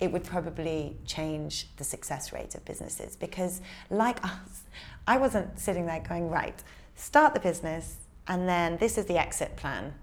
[0.00, 3.16] it would probably change the success rate of businesses.
[3.16, 4.64] Because, like us,
[5.06, 6.62] I wasn't sitting there going, right,
[6.94, 7.96] start the business
[8.28, 9.94] and then this is the exit plan.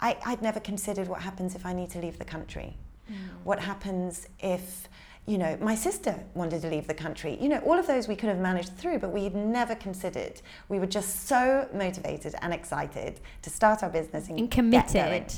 [0.00, 2.76] I, I'd never considered what happens if I need to leave the country.
[3.10, 3.14] Mm.
[3.44, 4.88] What happens if,
[5.28, 7.36] you know, my sister wanted to leave the country?
[7.38, 10.40] You know, all of those we could have managed through, but we'd never considered.
[10.70, 15.04] We were just so motivated and excited to start our business and, And get going.
[15.04, 15.34] committed.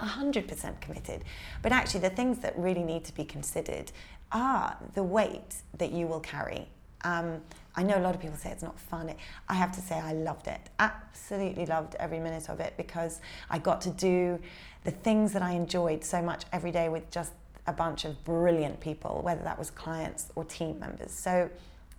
[0.00, 1.22] 100% committed.
[1.62, 3.92] But actually, the things that really need to be considered
[4.32, 6.66] are the weight that you will carry.
[7.04, 7.40] Um,
[7.76, 9.08] I know a lot of people say it's not fun.
[9.08, 9.16] It,
[9.48, 10.60] I have to say, I loved it.
[10.80, 14.40] Absolutely loved every minute of it because I got to do
[14.84, 17.32] the things that I enjoyed so much every day with just
[17.66, 21.12] a bunch of brilliant people, whether that was clients or team members.
[21.12, 21.48] So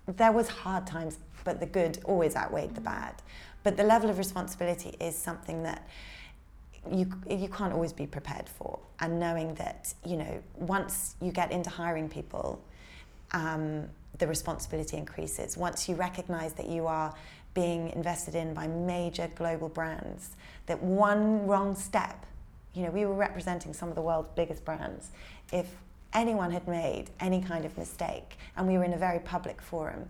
[0.08, 3.22] there was hard times, but the good always outweighed the bad.
[3.64, 5.88] But the level of responsibility is something that
[6.92, 11.52] you you can't always be prepared for and knowing that you know once you get
[11.52, 12.62] into hiring people
[13.32, 13.86] um,
[14.18, 17.14] the responsibility increases once you recognize that you are
[17.54, 20.32] being invested in by major global brands
[20.66, 22.26] that one wrong step
[22.74, 25.12] you know we were representing some of the world's biggest brands
[25.52, 25.68] if
[26.14, 30.08] anyone had made any kind of mistake and we were in a very public forum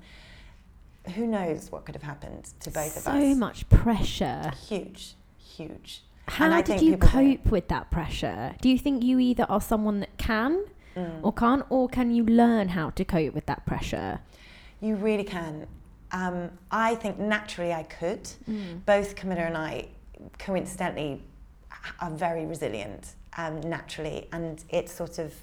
[1.16, 3.14] who knows what could have happened to both of us?
[3.14, 4.52] so much pressure.
[4.68, 8.56] huge huge How And I did think you cope with that pressure?
[8.62, 10.66] Do you think you either are someone that can
[10.96, 11.22] Mm.
[11.24, 14.20] or can't, or can you learn how to cope with that pressure?
[14.80, 15.66] You really can.
[16.12, 18.24] Um, I think naturally I could.
[18.48, 18.86] Mm.
[18.86, 19.88] Both Camilla and I,
[20.38, 21.24] coincidentally,
[22.00, 25.34] are very resilient um, naturally, and it's sort of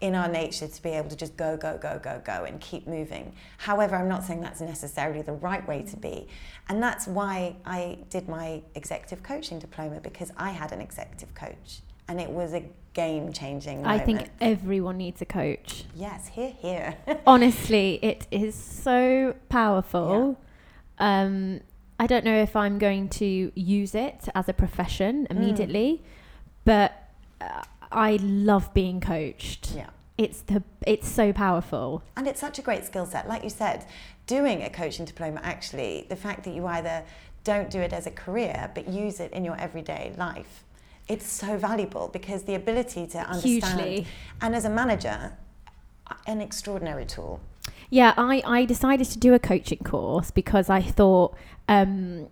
[0.00, 2.86] in our nature to be able to just go, go, go, go, go and keep
[2.86, 3.34] moving.
[3.56, 6.28] However, I'm not saying that's necessarily the right way to be.
[6.68, 11.80] And that's why I did my executive coaching diploma because I had an executive coach
[12.06, 12.64] and it was a
[12.94, 15.84] game changing I think everyone needs a coach.
[15.94, 16.96] Yes, here, here.
[17.26, 20.38] Honestly, it is so powerful.
[21.00, 21.22] Yeah.
[21.22, 21.60] Um,
[22.00, 25.30] I don't know if I'm going to use it as a profession mm.
[25.30, 26.06] immediately, mm.
[26.64, 26.97] but
[27.90, 29.72] I love being coached.
[29.74, 29.90] Yeah.
[30.16, 32.02] It's the it's so powerful.
[32.16, 33.28] And it's such a great skill set.
[33.28, 33.86] Like you said,
[34.26, 37.04] doing a coaching diploma actually, the fact that you either
[37.44, 40.64] don't do it as a career but use it in your everyday life.
[41.06, 44.06] It's so valuable because the ability to understand Hugely.
[44.42, 45.32] and as a manager,
[46.26, 47.40] an extraordinary tool.
[47.90, 51.34] Yeah, I, I decided to do a coaching course because I thought
[51.68, 52.28] um,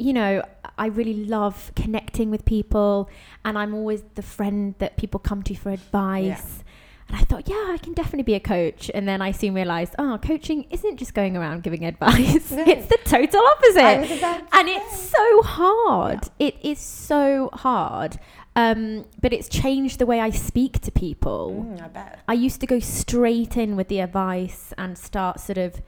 [0.00, 0.42] you know,
[0.78, 3.10] I really love connecting with people,
[3.44, 6.24] and I'm always the friend that people come to for advice.
[6.26, 6.62] Yeah.
[7.08, 8.88] And I thought, yeah, I can definitely be a coach.
[8.94, 12.52] And then I soon realized, oh, coaching isn't just going around giving advice.
[12.52, 12.64] No.
[12.66, 14.22] it's the total opposite.
[14.52, 16.20] And it's so hard.
[16.38, 16.46] Yeah.
[16.46, 18.18] It is so hard.
[18.54, 21.66] Um, but it's changed the way I speak to people.
[21.66, 22.20] Mm, I bet.
[22.28, 25.82] I used to go straight in with the advice and start sort of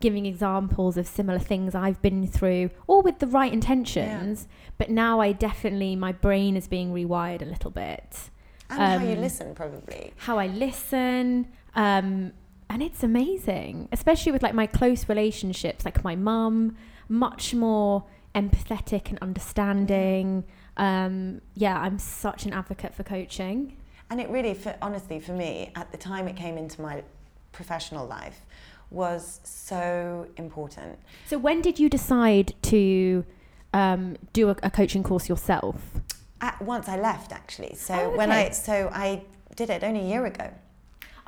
[0.00, 4.46] giving examples of similar things I've been through, all with the right intentions.
[4.48, 4.70] Yeah.
[4.78, 8.30] But now I definitely, my brain is being rewired a little bit.
[8.68, 10.12] And um, how you um, listen, probably.
[10.16, 11.48] How I listen.
[11.74, 12.32] Um,
[12.68, 16.76] and it's amazing, especially with like my close relationships, like my mum,
[17.08, 20.44] much more empathetic and understanding.
[20.76, 23.76] Um, yeah, I'm such an advocate for coaching.
[24.10, 27.02] And it really, for, honestly, for me, at the time it came into my
[27.52, 28.42] professional life,
[28.90, 30.98] was so important.
[31.26, 33.24] So when did you decide to
[33.74, 35.76] um, do a, a, coaching course yourself?
[36.40, 37.74] At, once I left, actually.
[37.74, 38.16] So oh, okay.
[38.16, 39.24] when I so I
[39.54, 40.50] did it only a year ago.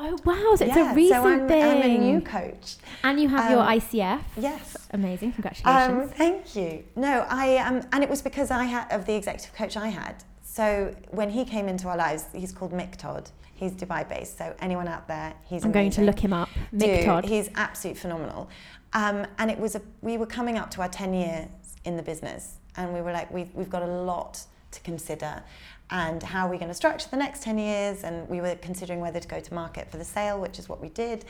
[0.00, 0.54] Oh wow!
[0.54, 1.64] So it's yeah, a recent so I'm, thing.
[1.64, 4.20] I'm a new coach, and you have um, your ICF.
[4.36, 5.32] Yes, amazing!
[5.32, 6.02] Congratulations.
[6.04, 6.84] Um, thank you.
[6.94, 10.22] No, I um, and it was because I had of the executive coach I had.
[10.44, 13.30] So when he came into our lives, he's called Mick Todd.
[13.58, 15.64] He's Dubai based, so anyone out there, he's.
[15.64, 15.72] I'm amazing.
[15.72, 16.48] going to look him up.
[16.72, 17.04] Mick Do.
[17.04, 17.24] Todd.
[17.24, 18.48] He's absolutely phenomenal,
[18.92, 19.82] um, and it was a.
[20.00, 21.48] We were coming up to our ten years
[21.84, 24.40] in the business, and we were like, we've we've got a lot
[24.70, 25.42] to consider,
[25.90, 28.04] and how are we going to structure the next ten years?
[28.04, 30.80] And we were considering whether to go to market for the sale, which is what
[30.80, 31.24] we did,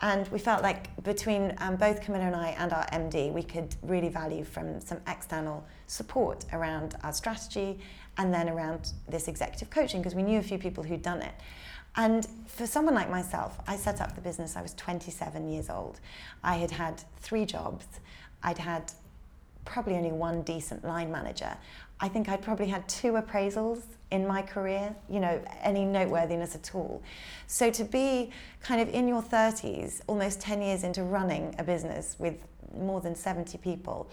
[0.00, 3.76] and we felt like between um, both Camilla and I and our MD, we could
[3.82, 7.78] really value from some external support around our strategy
[8.16, 11.34] and then around this executive coaching because we knew a few people who'd done it.
[11.96, 16.00] And for someone like myself, I set up the business, I was 27 years old.
[16.44, 17.86] I had had three jobs.
[18.42, 18.92] I'd had
[19.64, 21.56] probably only one decent line manager.
[22.00, 26.74] I think I'd probably had two appraisals in my career, you know, any noteworthiness at
[26.74, 27.02] all.
[27.46, 28.30] So to be
[28.62, 32.36] kind of in your 30s, almost 10 years into running a business with
[32.74, 34.08] more than 70 people,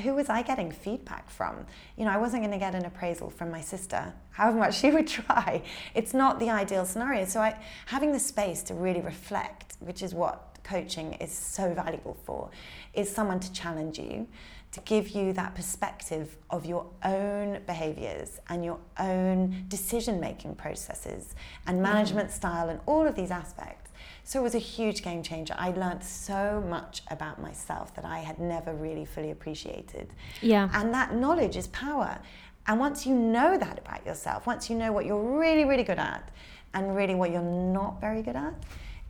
[0.00, 1.66] who was I getting feedback from?
[1.96, 4.90] You know, I wasn't going to get an appraisal from my sister, however much she
[4.92, 5.62] would try.
[5.94, 7.24] It's not the ideal scenario.
[7.26, 12.16] So I having the space to really reflect, which is what coaching is so valuable
[12.24, 12.50] for,
[12.94, 14.28] is someone to challenge you,
[14.72, 21.34] to give you that perspective of your own behaviors and your own decision making processes
[21.66, 22.32] and management mm.
[22.32, 23.81] style and all of these aspects
[24.24, 25.54] so it was a huge game changer.
[25.58, 30.12] I learned so much about myself that I had never really fully appreciated.
[30.40, 30.70] Yeah.
[30.72, 32.18] And that knowledge is power.
[32.66, 35.98] And once you know that about yourself, once you know what you're really, really good
[35.98, 36.30] at
[36.74, 38.54] and really what you're not very good at,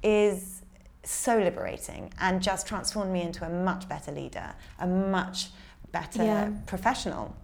[0.03, 0.63] is
[1.05, 5.51] so liberating and just transformed me into a much better leader, a much
[5.93, 6.51] better yeah.
[6.67, 7.37] professional,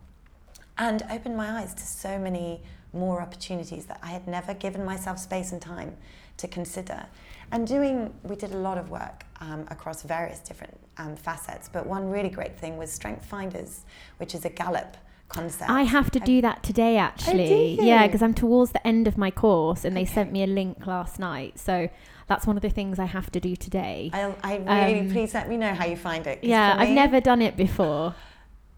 [0.78, 2.62] and opened my eyes to so many
[2.92, 5.96] more opportunities that I had never given myself space and time
[6.38, 7.06] to consider.
[7.50, 11.86] And doing, we did a lot of work um, across various different um, facets, but
[11.86, 13.84] one really great thing was Strength Finders,
[14.18, 14.96] which is a Gallup
[15.28, 15.70] concept.
[15.70, 17.78] I have to do that today, actually.
[17.80, 20.04] Oh, yeah, because I'm towards the end of my course, and okay.
[20.04, 21.58] they sent me a link last night.
[21.58, 21.88] So
[22.26, 24.10] that's one of the things I have to do today.
[24.12, 26.42] I'll, I really, um, please let me know how you find it.
[26.42, 28.14] Yeah, me, I've never done it before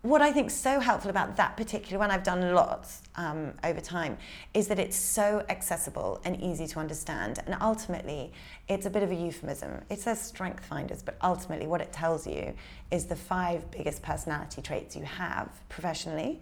[0.02, 3.82] what I think is so helpful about that particular one, I've done lots um, over
[3.82, 4.16] time,
[4.54, 7.40] is that it's so accessible and easy to understand.
[7.44, 8.32] And ultimately,
[8.66, 9.82] it's a bit of a euphemism.
[9.90, 12.54] It says strength finders, but ultimately, what it tells you
[12.90, 16.40] is the five biggest personality traits you have professionally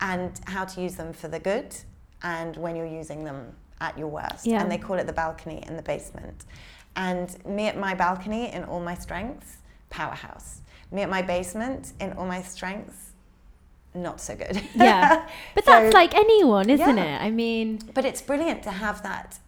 [0.00, 1.74] and how to use them for the good
[2.22, 4.46] and when you're using them at your worst.
[4.46, 4.62] Yeah.
[4.62, 6.44] And they call it the balcony and the basement.
[6.94, 9.56] And me at my balcony in all my strengths,
[9.90, 10.60] powerhouse
[10.92, 13.12] me at my basement in all my strengths,
[13.94, 14.60] not so good.
[14.74, 15.26] Yeah.
[15.54, 17.16] But So- that's like anyone, isn't Yeah.
[17.20, 17.22] it?
[17.24, 19.38] I mean, But it's brilliant to have that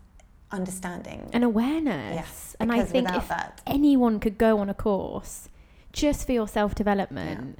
[0.50, 1.30] understanding.
[1.32, 2.14] an awareness.
[2.14, 5.48] Yes, and I think if that- anyone could go on a course
[5.92, 7.58] just for your self development,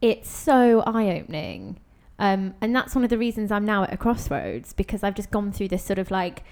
[0.00, 1.78] it's so eye opening.
[2.20, 5.30] Um, and that's one of the reasons I'm now at a crossroads because I've just
[5.30, 6.42] gone through this sort of like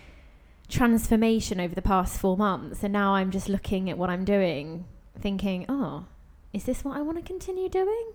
[0.68, 2.83] transformation over the past four months.
[2.83, 4.85] And now I'm just looking at what I'm doing,
[5.18, 6.05] thinking, oh,
[6.53, 8.13] is this what I want to continue doing?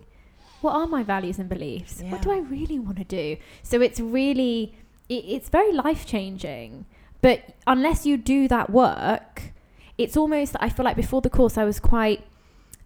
[0.60, 2.02] What are my values and beliefs?
[2.02, 3.36] What do I really want to do?
[3.62, 4.74] So it's really,
[5.08, 6.86] it, it's very life changing.
[7.20, 9.52] But unless you do that work,
[9.98, 12.24] it's almost, I feel like before the course, I was quite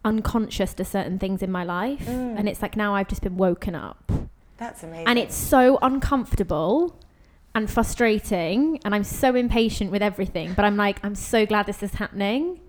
[0.05, 2.07] unconscious to certain things in my life.
[2.07, 2.39] Mm.
[2.39, 4.11] And it's like now I've just been woken up.
[4.57, 5.07] That's amazing.
[5.09, 6.99] And it's so uncomfortable
[7.55, 8.81] and frustrating.
[8.85, 10.55] And I'm so impatient with everything.
[10.55, 12.61] But I'm like, I'm so glad this is happening.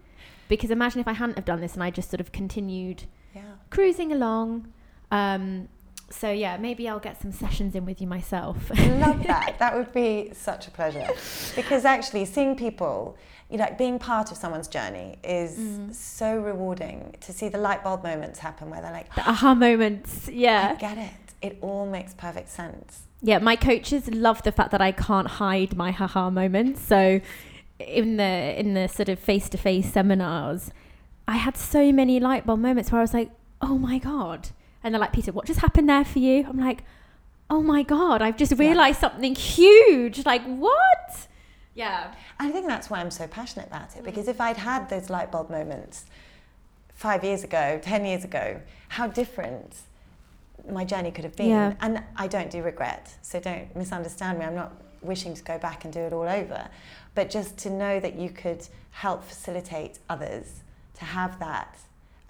[0.47, 3.03] Because imagine if I hadn't have done this and I just sort of continued
[3.35, 3.41] yeah.
[3.69, 4.71] cruising along.
[5.11, 5.67] Um,
[6.09, 8.69] so yeah, maybe I'll get some sessions in with you myself.
[8.69, 9.55] Love that.
[9.59, 11.07] That would be such a pleasure.
[11.55, 13.17] Because actually, seeing people,
[13.49, 15.93] you know, being part of someone's journey is Mm.
[15.93, 20.27] so rewarding to see the light bulb moments happen where they're like, the aha moments.
[20.29, 20.75] I Yeah.
[20.75, 21.11] get it.
[21.41, 23.01] It all makes perfect sense.
[23.21, 26.81] Yeah, my coaches love the fact that I can't hide my haha moments.
[26.81, 27.19] So
[27.79, 30.71] in the in the sort of face to face seminars,
[31.27, 33.29] I had so many light bulb moments where I was like,
[33.61, 34.49] "Oh my god!"
[34.83, 36.83] And they're like, "Peter, what just happened there for you?" I'm like,
[37.49, 38.21] "Oh my god!
[38.21, 40.25] I've just realised something huge!
[40.25, 41.27] Like what?"
[41.75, 42.13] Yeah.
[42.39, 43.97] I think that's why I'm so passionate about Mm.
[43.97, 46.05] it because if I'd had those light bulb moments
[46.93, 48.59] five years ago, 10 years ago,
[48.89, 49.75] how different
[50.71, 51.49] my journey could have been.
[51.49, 51.73] Yeah.
[51.79, 54.45] And I don't do regret, so don't misunderstand me.
[54.45, 54.71] I'm not
[55.01, 56.67] wishing to go back and do it all over,
[57.17, 58.61] but just to know that you could
[58.91, 60.61] help facilitate others
[60.93, 61.79] to have that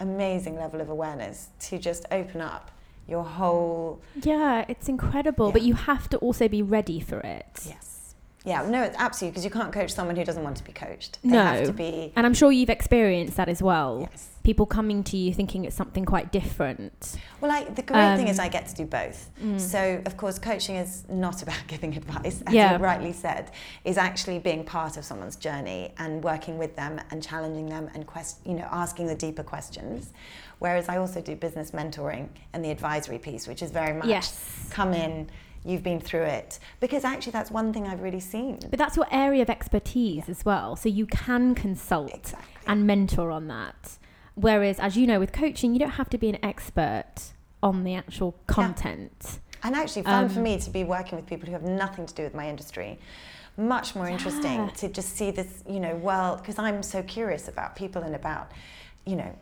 [0.00, 2.70] amazing level of awareness to just open up
[3.06, 7.66] your whole Yeah, it's incredible, but you have to also be ready for it.
[7.66, 7.97] yes
[8.44, 11.18] yeah no it's absolutely because you can't coach someone who doesn't want to be coached
[11.22, 11.44] they No.
[11.44, 14.08] have to be And I'm sure you've experienced that as well.
[14.10, 17.16] yes People coming to you thinking it's something quite different.
[17.42, 19.28] Well, I, the great thing is Um, I get to do both.
[19.44, 19.60] Mm.
[19.60, 22.72] So, of course, coaching is not about giving advice, as Yeah.
[22.72, 23.50] you rightly said,
[23.84, 28.06] is actually being part of someone's journey and working with them and challenging them and
[28.06, 30.14] quest- you know asking the deeper questions.
[30.60, 34.40] Whereas I also do business mentoring and the advisory piece, which is very much Yes.
[34.70, 35.28] come in,
[35.64, 38.58] you've been through it, because actually that's one thing I've really seen.
[38.70, 40.76] But that's your area of expertise as well.
[40.76, 42.48] So you can consult Exactly.
[42.66, 43.98] and mentor on that.
[44.34, 47.32] Whereas, as you know, with coaching, you don't have to be an expert
[47.62, 49.40] on the actual content.
[49.64, 52.14] And actually, fun for Um, me to be working with people who have nothing to
[52.14, 52.98] do with my industry.
[53.56, 54.70] Much more interesting Yeah.
[54.70, 58.52] to just see this, you know, well, because I'm so curious about people and about,
[59.04, 59.34] you know,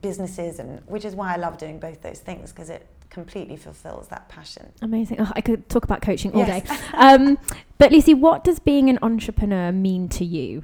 [0.00, 4.08] businesses, and which is why I love doing both those things because it completely fulfills
[4.08, 4.72] that passion.
[4.80, 5.20] Amazing.
[5.20, 6.62] Oh, I could talk about coaching all Yes.
[6.68, 6.76] day.
[6.94, 7.38] Um,
[7.76, 10.62] but, Lucy, what does being an entrepreneur mean to you?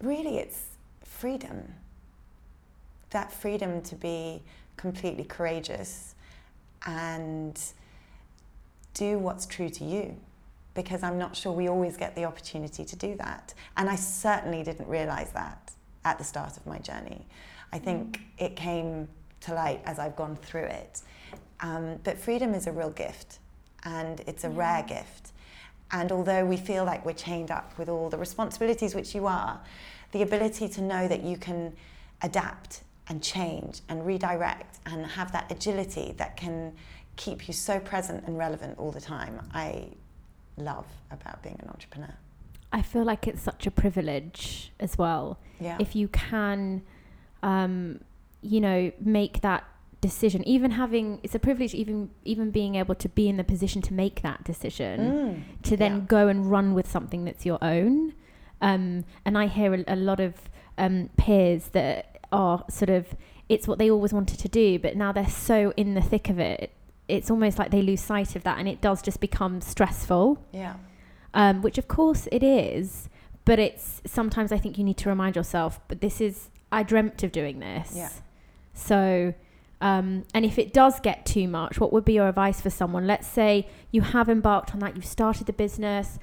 [0.03, 0.63] Really, it's
[1.03, 1.75] freedom.
[3.11, 4.43] That freedom to be
[4.77, 6.15] completely courageous
[6.87, 7.61] and
[8.95, 10.17] do what's true to you.
[10.75, 13.55] Because I'm not sure we always get the opportunity to do that.
[13.77, 15.68] And I certainly didn't realize that
[16.09, 17.27] at the start of my journey.
[17.73, 19.09] I think it came
[19.43, 21.03] to light as I've gone through it.
[21.61, 23.39] Um, but freedom is a real gift,
[23.85, 25.33] and it's a rare gift.
[25.91, 29.61] And although we feel like we're chained up with all the responsibilities, which you are,
[30.13, 31.75] the ability to know that you can
[32.23, 36.73] adapt and change and redirect and have that agility that can
[37.17, 39.89] keep you so present and relevant all the time, I
[40.57, 42.15] love about being an entrepreneur.
[42.73, 45.39] I feel like it's such a privilege as well.
[45.61, 45.77] Yeah.
[45.81, 46.83] if you can
[47.43, 48.01] um,
[48.43, 49.65] you know make that
[50.01, 53.83] decision even having it's a privilege even even being able to be in the position
[53.83, 56.01] to make that decision Mm, to then yeah.
[56.07, 58.15] go and run with something that's your own
[58.61, 60.35] um, and i hear a, a lot of
[60.79, 63.17] um, peers that are sort of
[63.49, 66.39] it's what they always wanted to do but now they're so in the thick of
[66.39, 66.71] it
[67.09, 70.75] it's almost like they lose sight of that and it does just become stressful Yeah.
[71.35, 73.09] Um, which of course it is
[73.45, 77.23] but it's sometimes i think you need to remind yourself but this is i dreamt
[77.23, 78.11] of doing this Yeah.
[78.75, 79.35] so
[79.81, 83.07] um, and if it does get too much what would be your advice for someone
[83.07, 86.19] let's say you have embarked on that you've started the business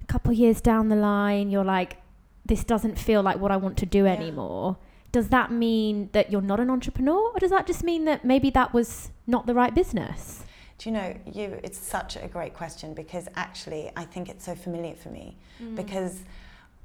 [0.00, 1.96] a couple of years down the line you're like
[2.44, 4.12] this doesn't feel like what i want to do Yeah.
[4.12, 4.76] anymore
[5.10, 8.50] does that mean that you're not an entrepreneur or does that just mean that maybe
[8.50, 10.41] that was not the right business
[10.82, 11.60] Do you know, you?
[11.62, 15.36] It's such a great question because actually, I think it's so familiar for me.
[15.62, 15.76] Mm.
[15.76, 16.24] Because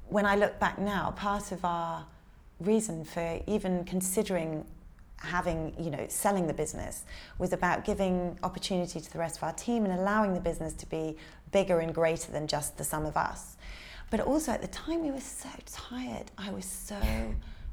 [0.08, 2.06] when I look back now, part of our
[2.60, 4.64] reason for even considering
[5.16, 7.06] having, you know, selling the business
[7.38, 10.86] was about giving opportunity to the rest of our team and allowing the business to
[10.86, 11.16] be
[11.50, 13.56] bigger and greater than just the sum of us.
[14.12, 16.30] But also at the time, we were so tired.
[16.38, 17.00] I was so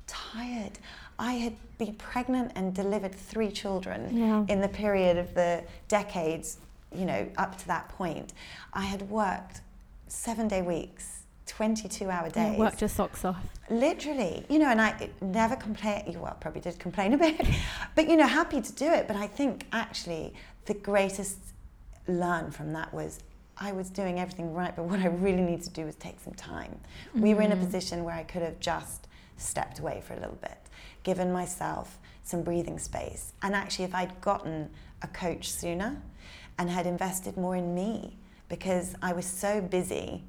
[0.08, 0.80] tired.
[1.18, 4.46] I had been pregnant and delivered three children Yeah.
[4.48, 6.58] in the period of the decades,
[6.94, 8.34] you know, up to that point.
[8.74, 9.62] I had worked
[10.08, 12.54] seven day weeks, 22 hour days.
[12.54, 13.44] Yeah, worked your socks off.
[13.70, 16.20] Literally, you know, and I never complain.
[16.20, 17.40] Well, probably did complain a bit,
[17.96, 19.08] but you know, happy to do it.
[19.08, 20.34] But I think actually
[20.66, 21.38] the greatest
[22.08, 23.20] learn from that was
[23.58, 26.34] I was doing everything right, but what I really needed to do was take some
[26.34, 26.78] time.
[27.14, 27.62] We were in a Mhm.
[27.64, 29.08] position where I could have just
[29.38, 30.58] stepped away for a little bit,
[31.06, 33.32] given myself some breathing space.
[33.42, 34.70] And actually, if I'd gotten
[35.02, 36.02] a coach sooner
[36.58, 38.18] and had invested more in me,
[38.50, 40.24] because I was so busy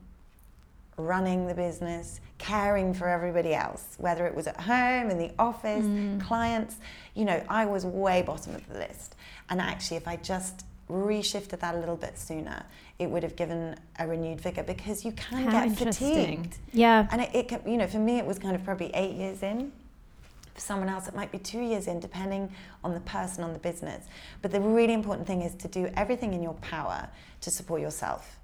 [0.98, 5.84] running the business, caring for everybody else, whether it was at home, in the office,
[5.84, 6.20] Mm.
[6.20, 6.76] clients,
[7.14, 9.14] you know, I was way bottom of the list.
[9.50, 12.64] And actually, if I just reshifted that a little bit sooner,
[12.98, 16.56] it would have given a renewed vigor because you can How get fatigued.
[16.72, 17.06] Yeah.
[17.10, 19.72] And it, it you know, for me, it was kind of probably eight years in.
[20.56, 22.50] For someone else, it might be two years in, depending
[22.82, 24.06] on the person, on the business.
[24.40, 27.10] But the really important thing is to do everything in your power
[27.42, 28.38] to support yourself.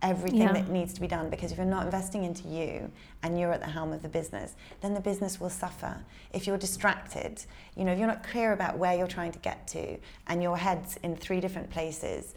[0.00, 0.52] Everything Yeah.
[0.54, 2.90] that needs to be done, because if you're not investing into you
[3.22, 6.02] and you're at the helm of the business, then the business will suffer.
[6.32, 7.44] If you're distracted,
[7.76, 9.98] you know, if you're not clear about where you're trying to get to,
[10.28, 12.34] and your head's in three different places,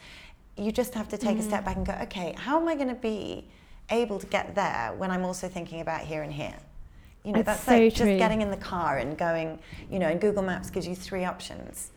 [0.58, 1.66] you just have to take a step Mm.
[1.66, 3.48] back and go, okay, how am I going to be
[3.90, 6.56] able to get there when I'm also thinking about here and here?
[7.26, 8.06] You know, It's that's so like true.
[8.06, 9.58] just getting in the car and going,
[9.92, 11.92] you know, and Google Maps gives you three options.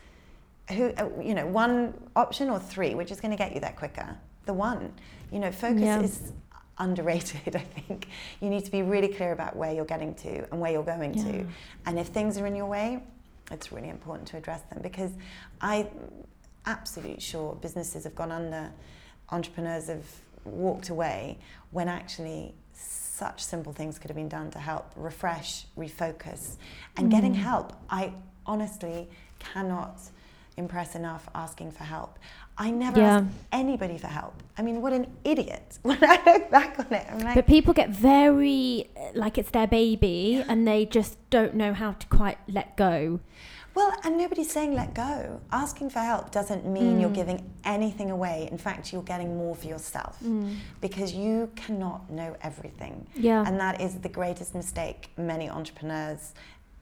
[0.73, 3.75] Who, uh, you know, one option or three, which is going to get you there
[3.77, 4.17] quicker?
[4.47, 4.93] The one.
[5.31, 6.01] You know, focus Yeah.
[6.01, 6.33] is
[6.79, 8.09] underrated, I think.
[8.41, 11.15] You need to be really clear about where you're getting to and where you're going
[11.15, 11.25] Yeah.
[11.25, 11.47] to.
[11.87, 13.03] And if things are in your way,
[13.51, 15.11] it's really important to address them because
[15.61, 15.89] I
[16.67, 18.71] absolutely sure businesses have gone under,
[19.31, 20.05] entrepreneurs have
[20.45, 21.39] walked away
[21.71, 22.55] when actually
[23.19, 26.43] such simple things could have been done to help refresh, refocus,
[26.97, 27.43] and getting Mm.
[27.51, 27.67] help.
[27.91, 28.03] I
[28.53, 28.99] honestly
[29.39, 29.97] cannot
[30.57, 32.19] impress enough asking for help.
[32.67, 33.17] I never Yeah.
[33.19, 34.35] ask anybody for help.
[34.59, 35.67] I mean, what an idiot.
[35.89, 39.69] When I look back on it, I'm like, But people get very like it's their
[39.81, 43.21] baby and they just don't know how to quite let go.
[43.79, 45.41] Well, and nobody's saying let go.
[45.53, 47.15] Asking for help doesn't mean you're Mm.
[47.23, 48.49] giving anything away.
[48.51, 50.19] In fact, you're getting more for yourself
[50.81, 53.07] because you cannot know everything.
[53.15, 53.45] Yeah.
[53.47, 56.35] And that is the greatest mistake many entrepreneurs,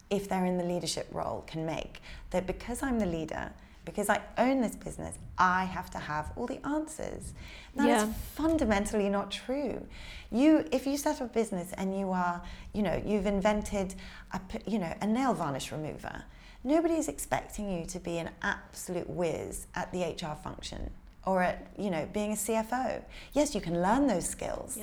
[0.09, 2.01] if they're in the leadership role, can make.
[2.31, 3.53] That because I'm the leader,
[3.85, 7.35] because I own this business, I have to have all the answers.
[7.75, 8.13] That is Yeah.
[8.35, 9.87] fundamentally not true.
[10.31, 12.41] You, if you set up a business and you are,
[12.73, 13.95] you know, you've invented,
[14.33, 16.25] a, you know, a nail varnish remover.
[16.67, 20.91] Nobody's expecting you to be an absolute whiz at the HR function
[21.25, 23.05] or at, you know, being a CFO.
[23.35, 24.77] Yes, you can learn those skills,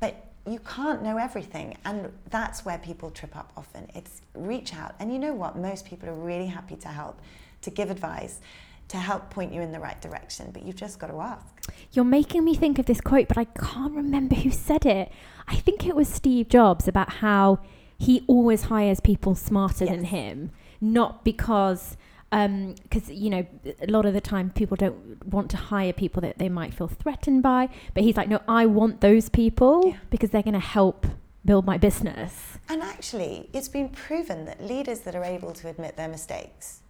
[0.00, 3.86] but you can't know everything and that's where people trip up often.
[3.94, 5.58] It's reach out and you know what?
[5.58, 7.20] Most people are really happy to help
[7.60, 8.40] to give advice
[8.88, 11.44] to help point you in the right direction but you've just got to ask.
[11.92, 15.12] You're making me think of this quote, but I can't remember who said it.
[15.46, 17.58] I think it was Steve Jobs about how
[17.98, 21.96] he always hires people smarter than him, not because.
[22.32, 23.44] Um, because you know,
[23.82, 26.86] a lot of the time people don't want to hire people that they might feel
[26.86, 27.68] threatened by.
[27.92, 29.96] But he's like, no, I want those people Yeah.
[30.10, 31.08] because they're going to help
[31.44, 32.56] build my business.
[32.68, 36.82] and actually it's been proven that leaders that are able to admit their mistakes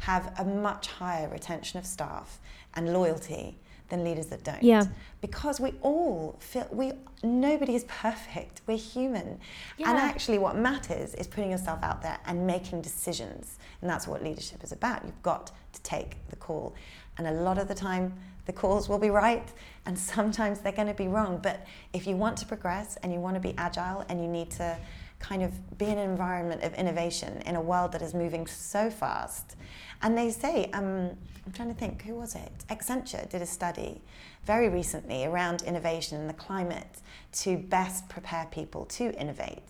[0.00, 2.38] have a much higher retention of staff
[2.74, 4.62] and loyalty than leaders that don't.
[4.62, 4.84] Yeah.
[5.20, 8.60] because we all feel we nobody is perfect.
[8.66, 9.38] We're human.
[9.78, 13.58] And actually what matters is putting yourself out there and making decisions.
[13.80, 15.04] And that's what leadership is about.
[15.04, 16.74] You've got to take the call.
[17.16, 18.14] And a lot of the time
[18.46, 19.50] the calls will be right
[19.86, 21.38] and sometimes they're going to be wrong.
[21.42, 24.50] But if you want to progress and you want to be agile and you need
[24.52, 24.76] to
[25.18, 28.90] kind of be in an environment of innovation in a world that is moving so
[28.90, 29.56] fast
[30.04, 31.10] and they say um,
[31.44, 32.52] i'm trying to think who was it?
[32.68, 34.00] Accenture did a study
[34.44, 36.98] very recently around innovation and the climate
[37.32, 39.62] to best prepare people to innovate.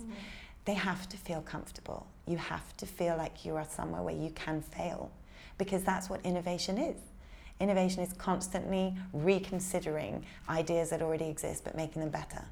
[0.65, 2.07] They have to feel comfortable.
[2.27, 5.11] You have to feel like you are somewhere where you can fail
[5.59, 6.97] because that's what innovation is.
[7.61, 12.45] Innovation is constantly reconsidering ideas that already exist but making them better.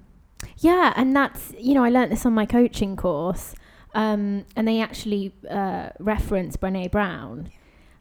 [0.58, 3.54] Yeah, and that's you know I learnt this on my coaching course,
[3.94, 7.50] um, and they actually uh, reference Brene Brown,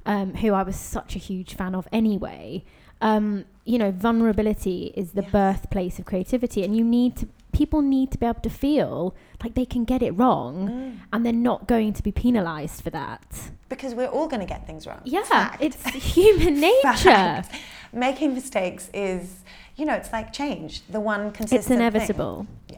[0.05, 2.63] um, who I was such a huge fan of anyway.
[3.01, 5.31] Um, you know, vulnerability is the Yes.
[5.31, 9.55] birthplace of creativity, and you need to people need to be able to feel like
[9.55, 10.97] they can get it wrong Mm.
[11.11, 13.51] and they're not going to be penalized for that.
[13.67, 15.01] Because we're all going to get things wrong.
[15.03, 15.61] Yeah, Fact.
[15.61, 15.83] it's
[16.15, 16.95] human nature.
[16.95, 17.53] Fact.
[17.91, 19.43] Making mistakes is,
[19.75, 20.83] you know, it's like change.
[20.87, 22.47] The one consistent It's inevitable.
[22.69, 22.77] Yeah.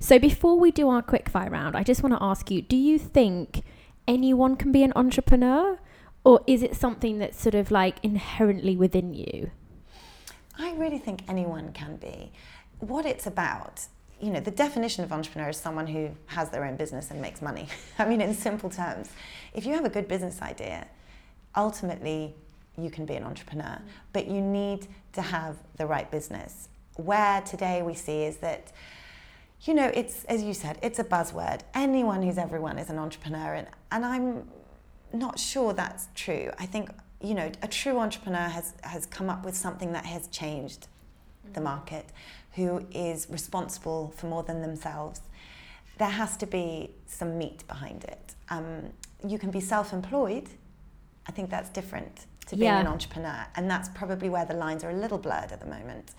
[0.00, 2.76] So before we do our quick fire round, I just want to ask you, do
[2.76, 3.62] you think
[4.08, 5.78] anyone can be an entrepreneur
[6.24, 9.50] or is it something that's sort of like inherently within you?
[10.58, 12.32] I really think anyone can be.
[12.80, 13.86] What it's about,
[14.20, 17.40] you know, the definition of entrepreneur is someone who has their own business and makes
[17.40, 17.68] money.
[17.98, 19.10] I mean, in simple terms,
[19.54, 20.86] if you have a good business idea,
[21.56, 22.34] ultimately
[22.76, 23.82] you can be an entrepreneur, mm.
[24.12, 26.68] but you need to have the right business.
[26.96, 28.72] Where today we see is that,
[29.62, 31.62] you know, it's, as you said, it's a buzzword.
[31.74, 34.48] Anyone who's everyone is an entrepreneur, and, and I'm
[35.12, 36.50] not sure that's true.
[36.58, 36.90] I think,
[37.20, 40.86] you know, a true entrepreneur has, has come up with something that has changed
[41.52, 42.06] the market,
[42.52, 45.20] who is responsible for more than themselves.
[45.98, 48.34] There has to be some meat behind it.
[48.48, 48.90] Um,
[49.26, 50.48] you can be self employed.
[51.26, 52.80] I think that's different to being Yeah.
[52.80, 53.46] an entrepreneur.
[53.56, 56.12] And that's probably where the lines are a little blurred at the moment.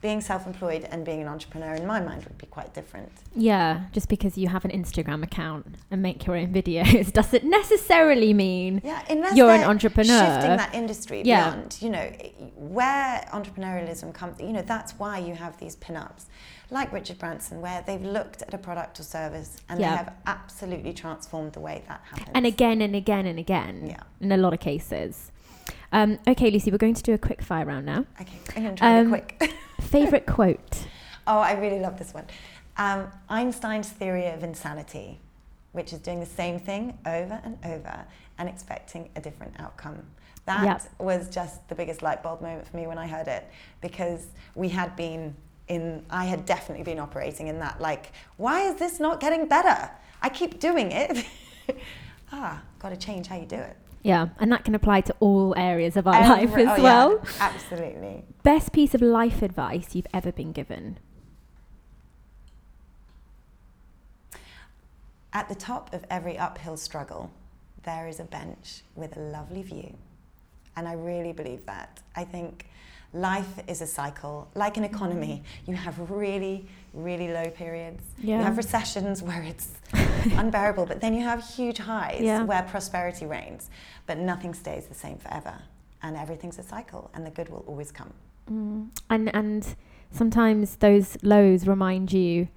[0.00, 3.10] Being self employed and being an entrepreneur, in my mind, would be quite different.
[3.34, 8.32] Yeah, just because you have an Instagram account and make your own videos doesn't necessarily
[8.32, 10.18] mean Yeah, unless You're an entrepreneur.
[10.24, 11.50] Shifting that industry Yeah.
[11.50, 12.06] beyond, you know,
[12.54, 16.26] where entrepreneurialism comes, you know, that's why you have these pin-ups,
[16.70, 19.90] like Richard Branson, where they've looked at a product or service and Yeah.
[19.90, 22.30] they have absolutely transformed the way that happens.
[22.34, 24.02] and again and again and again Yeah.
[24.20, 25.32] in a lot of cases.
[25.92, 28.04] Um, okay, Lucy, we're going to do a quick fire round now.
[28.20, 29.52] Okay, I'm going to try Um, quick.
[29.80, 30.86] Favorite quote?
[31.26, 32.26] oh, I really love this one.
[32.76, 35.20] Um, Einstein's theory of insanity,
[35.72, 38.04] which is doing the same thing over and over
[38.38, 40.02] and expecting a different outcome.
[40.46, 40.82] That Yep.
[40.98, 43.46] was just the biggest light bulb moment for me when I heard it
[43.82, 45.34] because we had been
[45.68, 49.90] in, I had definitely been operating in that, like, why is this not getting better?
[50.22, 51.26] I keep doing it.
[52.32, 53.76] ah, got to change how you do it.
[54.02, 57.22] Yeah, and that can apply to all areas of our life as oh, yeah, well.
[57.40, 58.24] absolutely.
[58.42, 60.98] Best piece of life advice you've ever been given?
[65.32, 67.30] At the top of every uphill struggle,
[67.84, 69.94] there is a bench with a lovely view.
[70.76, 72.00] And I really believe that.
[72.14, 72.66] I think
[73.12, 75.42] life is a cycle, like an economy.
[75.42, 75.70] Mm-hmm.
[75.70, 78.02] You have really, really low periods.
[78.18, 78.38] Yeah.
[78.38, 79.72] You have recessions where it's
[80.36, 82.42] unbearable, but then you have huge highs Yeah.
[82.44, 83.70] where prosperity reigns.
[84.06, 85.54] But nothing stays the same forever.
[86.02, 88.12] And everything's a cycle, and the good will always come.
[88.50, 88.88] Mm.
[89.10, 89.76] And and
[90.10, 92.48] sometimes those lows remind you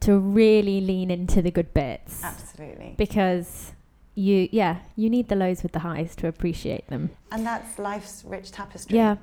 [0.00, 2.94] to really lean into the good bits Absolutely.
[2.98, 3.72] because
[4.14, 7.10] you yeah you need the lows with the highs to appreciate them.
[7.30, 8.96] And that's life's rich tapestry.
[8.96, 9.16] Yeah.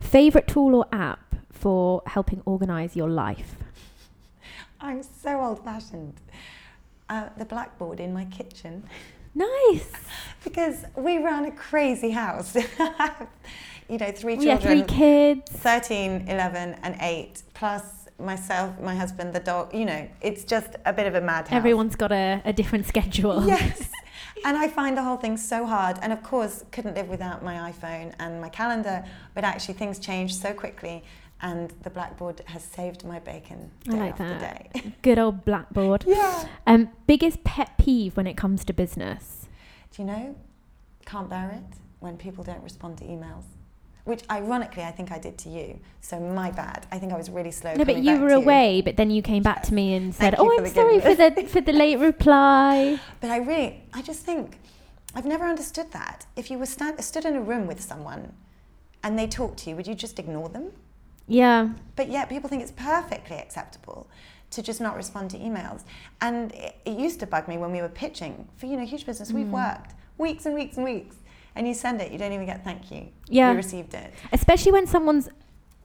[0.00, 3.54] Favorite tool or app for helping organize your life?
[4.80, 6.20] I'm so old fashioned.
[7.10, 8.84] Uh, the blackboard in my kitchen.
[9.34, 9.90] Nice.
[10.44, 12.54] Because we run a crazy house.
[13.90, 14.46] you know, three children.
[14.46, 15.50] yeah, three kids.
[15.50, 19.74] 13, 11, and 8, plus myself, my husband, the dog.
[19.74, 21.52] You know, it's just a bit of a madhouse.
[21.54, 23.44] Everyone's got a, a different schedule.
[23.46, 23.90] Yes.
[24.46, 25.98] and I find the whole thing so hard.
[26.00, 29.04] And of course, couldn't live without my iPhone and my calendar.
[29.34, 31.04] But actually, things change so quickly.
[31.42, 34.72] And the blackboard has saved my bacon I day like after that.
[34.74, 34.92] day.
[35.02, 36.04] Good old blackboard.
[36.06, 36.46] yeah.
[36.66, 39.46] Um, biggest pet peeve when it comes to business?
[39.90, 40.36] Do you know?
[41.06, 43.44] Can't bear it when people don't respond to emails.
[44.04, 45.78] Which ironically I think I did to you.
[46.00, 46.86] So my bad.
[46.90, 47.74] I think I was really slow.
[47.74, 50.50] No, but you were away, but then you came back to me and said, "Oh,
[50.58, 54.58] I'm sorry for the for the late reply." But I really, I just think,
[55.14, 56.26] I've never understood that.
[56.34, 58.32] If you were stand, stood in a room with someone
[59.02, 60.72] and they talked to you, would you just ignore them?
[61.26, 64.08] Yeah, But yet people think it's perfectly acceptable
[64.50, 65.84] to just not respond to emails.
[66.20, 69.06] And it, it used to bug me when we were pitching for, you know, huge
[69.06, 69.30] business.
[69.32, 69.50] We've Mm.
[69.50, 71.16] worked weeks and weeks and weeks.
[71.54, 73.08] And you send it, you don't even get thank you.
[73.28, 73.50] Yeah.
[73.50, 74.12] You received it.
[74.32, 75.28] especially when someone's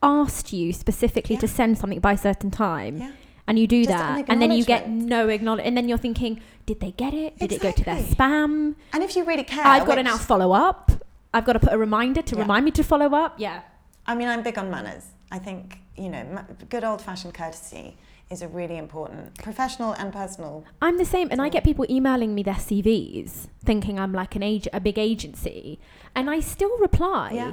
[0.02, 3.10] asked you specifically to send something by a certain time, Yeah.
[3.46, 5.98] and you do Just that, an and then you get no acknowledge, and then you're
[5.98, 7.38] thinking, "Did they get it?
[7.38, 8.74] Did it go to their spam?
[8.92, 10.90] And if you really care, I've got to now follow up.
[11.32, 12.42] I've got to put a reminder to Yeah.
[12.42, 13.60] remind me to follow up." Yeah.
[14.06, 15.06] I mean, I'm big on manners.
[15.30, 17.96] I think, you know, good old fashioned courtesy
[18.30, 20.64] is a really important, professional and personal.
[20.82, 24.42] I'm the same, and I get people emailing me their CVs, thinking I'm like an
[24.42, 25.78] age, a big agency,
[26.14, 27.52] and I still reply Yeah.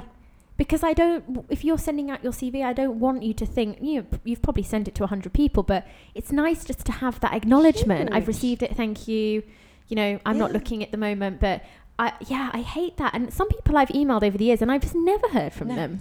[0.56, 1.44] because I don't.
[1.48, 4.42] If you're sending out your CV, I don't want you to think you know, you've
[4.42, 8.10] probably sent it to hundred people, but it's nice just to have that acknowledgement.
[8.12, 9.42] I've received it, thank you.
[9.88, 11.62] You know, I'm not looking at the moment, but
[12.00, 13.14] I yeah, I hate that.
[13.14, 15.74] And some people I've emailed over the years, and I've just never heard from No.
[15.76, 16.00] them.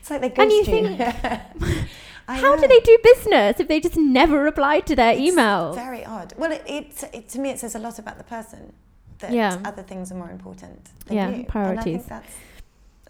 [0.00, 1.00] It's like they And you ghost.
[2.28, 5.76] I How do they do business if they just never reply to their It's emails?
[5.76, 6.34] Very odd.
[6.36, 8.72] Well, it, it, it to me it says a lot about the person
[9.18, 9.60] that Yeah.
[9.64, 11.34] other things are more important than Yeah, you.
[11.34, 11.84] And I priorities.
[11.98, 12.34] think that's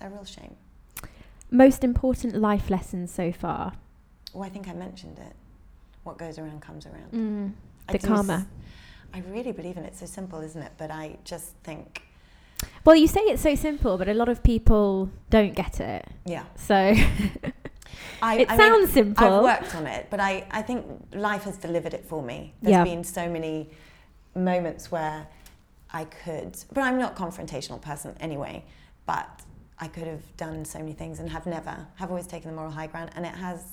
[0.02, 0.54] a real shame.
[1.50, 3.72] Most important life lessons so far.
[4.34, 5.32] Well, I think I mentioned it.
[6.04, 7.12] What goes around comes around.
[7.12, 7.52] Mm.
[7.90, 8.34] The karma.
[8.34, 8.44] s-
[9.14, 9.88] I really believe in it.
[9.88, 10.72] It's so simple, isn't it?
[10.76, 12.02] But I just think,
[12.84, 16.06] Well, you say it's so simple, but a lot of people don't get it.
[16.24, 16.44] yeah.
[16.56, 16.74] So
[18.22, 19.26] I, it I mean, sounds simple.
[19.26, 22.54] I've worked on it, but I, I think life has delivered it for me.
[22.62, 22.84] There's Yeah.
[22.84, 23.70] been so many
[24.34, 25.26] moments where
[25.92, 28.64] I could, but I'm not a confrontational person anyway,
[29.06, 29.42] but
[29.78, 32.70] I could have done so many things and have never, have always taken the moral
[32.72, 33.64] high ground, and it has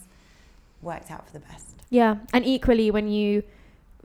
[0.81, 1.75] worked out for the best.
[1.89, 3.43] Yeah, and equally when you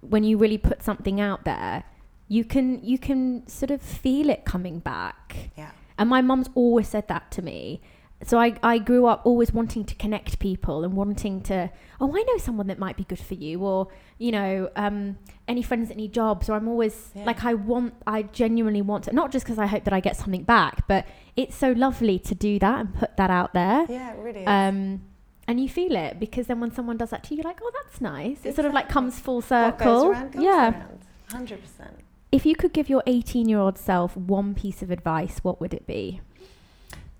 [0.00, 1.82] when you really put something out there,
[2.28, 5.50] you can you can sort of feel it coming back.
[5.56, 5.70] Yeah.
[5.98, 7.80] And my mum's always said that to me.
[8.24, 11.70] So I, I grew up always wanting to connect people and wanting to,
[12.00, 15.62] oh, I know someone that might be good for you, or, you know, um, any
[15.62, 17.24] friends that need jobs, or I'm always Yeah.
[17.24, 20.16] like, I want, I genuinely want to, not just because I hope that I get
[20.16, 21.06] something back, but
[21.36, 23.86] it's so lovely to do that and put that out there.
[23.88, 24.48] Yeah, it really is.
[24.48, 25.02] Um,
[25.46, 27.70] and you feel it because then when someone does that to you, you're like, oh,
[27.84, 28.44] that's nice.
[28.44, 30.12] It sort of like comes full circle.
[30.12, 30.72] comes yeah.
[30.72, 31.00] around.
[31.30, 31.58] 100%.
[32.30, 35.74] If you could give your 18 year old self one piece of advice, what would
[35.74, 36.20] it be?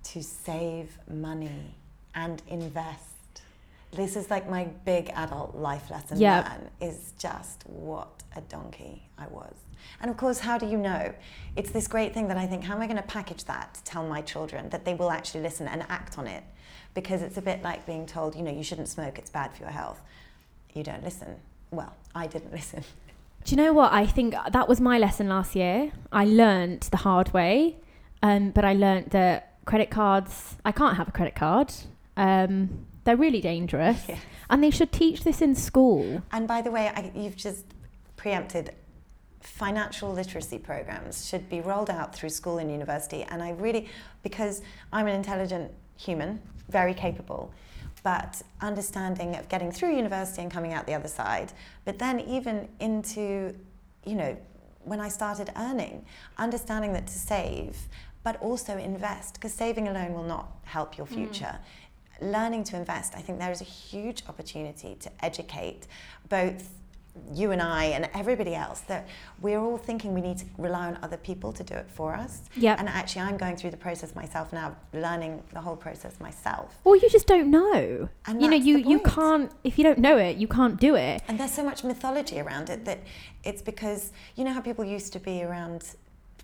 [0.05, 1.75] to save money
[2.15, 3.43] and invest.
[3.93, 6.49] This is like my big adult life lesson Yeah.
[6.49, 9.53] learn is just what a donkey I was.
[10.01, 11.13] And of course, how do you know?
[11.57, 13.85] It's this great thing that I think, how am I going to package that to
[13.85, 16.43] tell my children that they will actually listen and act on it?
[16.95, 19.63] Because it's a bit like being told, you know, you shouldn't smoke, it's bad for
[19.65, 20.01] your health.
[20.73, 21.37] You don't listen.
[21.71, 22.83] Well, I didn't listen.
[23.45, 23.93] Do you know what?
[23.93, 25.93] I think that was my lesson last year.
[26.13, 27.77] I learned the hard way,
[28.23, 31.73] um, but I learned that credit cards, I can't have a credit card.
[32.17, 34.05] Um, they're really dangerous.
[34.09, 34.19] Yeah.
[34.51, 36.23] And they should teach this in school.
[36.33, 37.67] And by the way, I, you've just
[38.17, 38.73] preempted
[39.41, 43.25] financial literacy programs should be rolled out through school and university.
[43.25, 43.89] And I really,
[44.23, 47.53] because I'm an intelligent human, very capable,
[48.09, 51.53] but understanding of getting through university and coming out the other side,
[51.85, 53.55] but then even into,
[54.07, 54.35] you know,
[54.85, 56.07] when I started earning,
[56.39, 57.77] understanding that to save,
[58.23, 61.17] but also invest, because saving alone will not help your mm.
[61.17, 61.59] future.
[62.23, 65.87] Learning to invest, I think there is a huge opportunity to educate
[66.31, 66.71] both
[67.33, 69.09] you and I and everybody else that
[69.41, 72.43] we're all thinking we need to rely on other people to do it for us.
[72.57, 72.79] Yep.
[72.79, 76.77] And actually, I'm going through the process myself now, learning the whole process myself.
[76.85, 78.09] Well, you just don't know.
[78.27, 81.23] And you know, you, you can't, if you don't know it, you can't do it.
[81.29, 83.01] And there's so much mythology around it that
[83.45, 85.95] it's because you know how people used to be around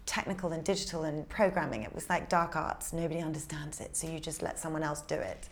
[0.07, 1.83] technical and digital and programming.
[1.83, 2.93] It was like dark arts.
[2.93, 5.49] Nobody understands it, so you just let someone else do it.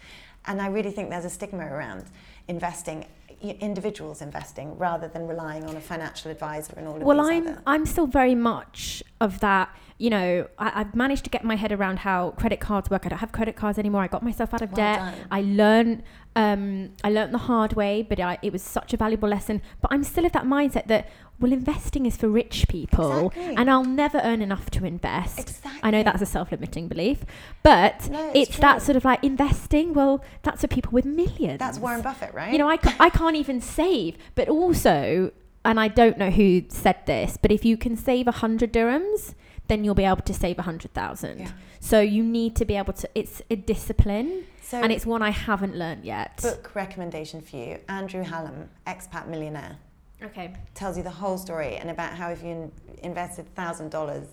[0.46, 2.04] And I really think there's a stigma around
[2.48, 3.06] investing,
[3.50, 7.62] individuals investing, rather than relying on a financial advisor and all of well i'm other.
[7.66, 11.72] i'm still very much of that you know I, i've managed to get my head
[11.72, 14.62] around how credit cards work i don't have credit cards anymore i got myself out
[14.62, 15.14] of Well debt done.
[15.30, 16.02] i learned
[16.34, 19.92] um, i learned the hard way but I, it was such a valuable lesson but
[19.92, 21.08] i'm still of that mindset that
[21.42, 23.56] well investing is for rich people Exactly.
[23.56, 25.80] and i'll never earn enough to invest Exactly.
[25.82, 27.18] I know that's a self-limiting belief,
[27.64, 29.92] but No, it's, it's that sort of like investing.
[29.94, 31.58] Well, that's for people with millions.
[31.58, 32.52] That's Warren Buffett, right?
[32.52, 34.16] You know, I, ca- I can't even save.
[34.36, 35.32] But also,
[35.64, 39.34] and I don't know who said this, but if you can save a 100 dirhams,
[39.66, 41.38] then you'll be able to save a 100,000.
[41.40, 41.50] Yeah.
[41.80, 45.30] So you need to be able to, it's a discipline, so and it's one I
[45.30, 46.38] haven't learned yet.
[46.42, 49.78] book recommendation for you: Andrew Hallam, expat millionaire.
[50.24, 50.54] Okay.
[50.74, 52.70] tells you the whole story and about how if you
[53.02, 54.26] invested thousand dollars,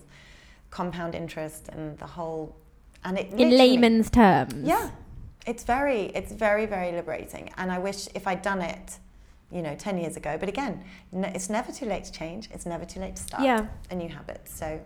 [0.70, 2.54] compound interest and the whole,
[3.04, 4.54] and it In layman's terms.
[4.66, 4.90] yeah,
[5.46, 7.50] it's very, it's very, very liberating.
[7.56, 8.98] And I wish if I'd done it,
[9.50, 10.36] you know, ten years ago.
[10.38, 12.48] But again, n- it's never too late to change.
[12.52, 13.66] It's never too late to start Yeah.
[13.90, 14.42] a new habit.
[14.48, 14.80] So,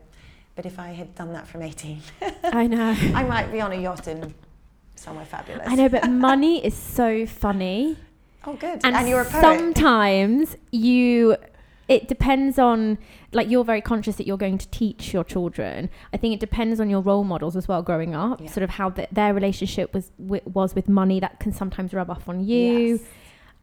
[0.56, 2.00] but if I had done that from eighteen,
[2.44, 2.90] I know.
[3.14, 4.34] I might be on a yacht in
[4.94, 5.66] somewhere fabulous.
[5.68, 7.96] I know, but money is so funny.
[8.46, 8.80] Oh, good.
[8.84, 9.40] And, And, you're a poet.
[9.42, 11.36] sometimes you
[11.86, 12.96] it depends on
[13.32, 16.80] like you're very conscious that you're going to teach your children i think it depends
[16.80, 18.48] on your role models as well growing up Yeah.
[18.50, 22.08] sort of how the, their relationship was wi- was with money that can sometimes rub
[22.08, 23.00] off on you Yes.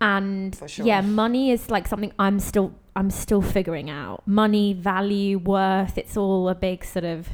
[0.01, 0.86] and sure.
[0.86, 6.15] yeah money is like something i'm still i'm still figuring out money value worth it's
[6.15, 7.27] all a big sort of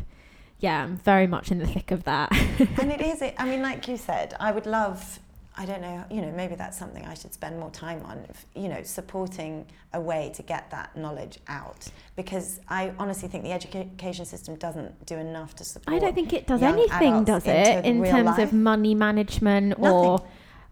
[0.60, 2.32] yeah i'm very much in the thick of that
[2.80, 3.22] and it is.
[3.38, 5.20] I mean, like you said, I would love.
[5.60, 6.05] I don't know.
[6.12, 8.26] You know, maybe that's something I should spend more time on.
[8.55, 13.51] You know, supporting a way to get that knowledge out because I honestly think the
[13.51, 15.95] education system doesn't do enough to support.
[15.95, 18.39] I don't think it does anything, does it, in terms life.
[18.39, 20.24] of money management or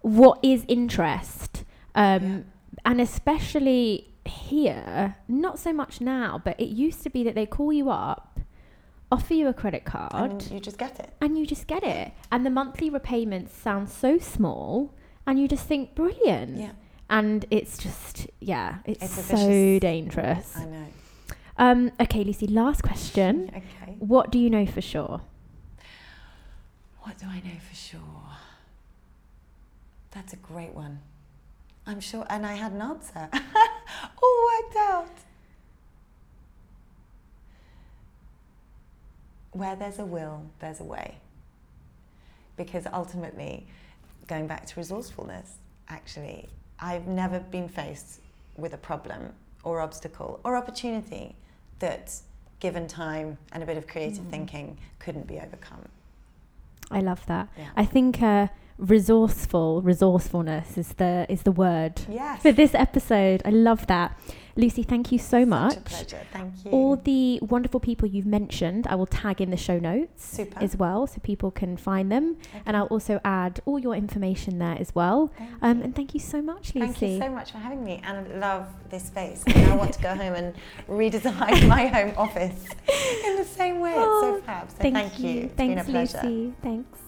[0.01, 1.63] what is interest,
[1.95, 2.39] um, Yeah.
[2.86, 7.73] and especially here, not so much now, but it used to be that they call
[7.73, 8.34] you up,
[9.12, 11.12] offer you a credit card, And you just get it.
[11.22, 12.12] and you just get it.
[12.32, 14.93] And the monthly repayments sound so small,
[15.28, 16.58] and you just think, brilliant.
[16.58, 16.72] Yeah.
[17.10, 20.58] And it's just, yeah, it's, It's so vicious- dangerous.
[20.58, 20.86] I know.
[21.58, 23.49] Um, okay, Lucy, last question.
[23.56, 23.95] Okay.
[23.99, 25.22] What do you know for sure?
[27.01, 27.99] What do I know for sure?
[30.12, 30.99] That's a great one.
[31.88, 33.30] I'm sure, and I had an answer.
[33.34, 35.14] All worked out.
[39.56, 41.16] Where there's a will, there's a way.
[42.58, 43.66] Because ultimately,
[44.28, 45.56] going back to resourcefulness,
[45.88, 48.20] actually, I've never been faced
[48.58, 49.32] with a problem
[49.64, 51.36] or obstacle or opportunity
[51.80, 52.14] that,
[52.60, 54.30] given time and a bit of creative Mm.
[54.30, 55.88] thinking, couldn't be overcome.
[56.91, 57.47] I love that.
[57.58, 57.70] Yeah.
[57.78, 58.47] I think uh,
[58.78, 62.41] resourceful, resourcefulness is the is the word Yes.
[62.41, 63.41] for this episode.
[63.45, 64.20] I love that.
[64.58, 65.74] Lucy, thank you so much.
[65.74, 66.22] Such a pleasure.
[66.32, 66.72] Thank you.
[66.72, 70.64] All the wonderful people you've mentioned, I will tag in the show notes Super.
[70.64, 72.38] as well so people can find them.
[72.39, 72.62] Okay.
[72.66, 75.30] And I'll also add all your information there as well.
[75.38, 76.93] Thank Um, and thank you so much, Lucy.
[76.93, 79.43] Thank you so much for having me, and I love this space.
[79.45, 80.56] And I want to go home and
[80.88, 82.66] redesign my home office
[83.26, 83.91] in the same way.
[83.91, 84.70] It's Oh, so fab.
[84.70, 85.30] So Thank, thank, you.
[85.30, 85.41] you.
[85.41, 86.22] It's Thanks, been a pleasure.
[86.30, 86.53] Lucy.
[86.62, 86.99] Thanks.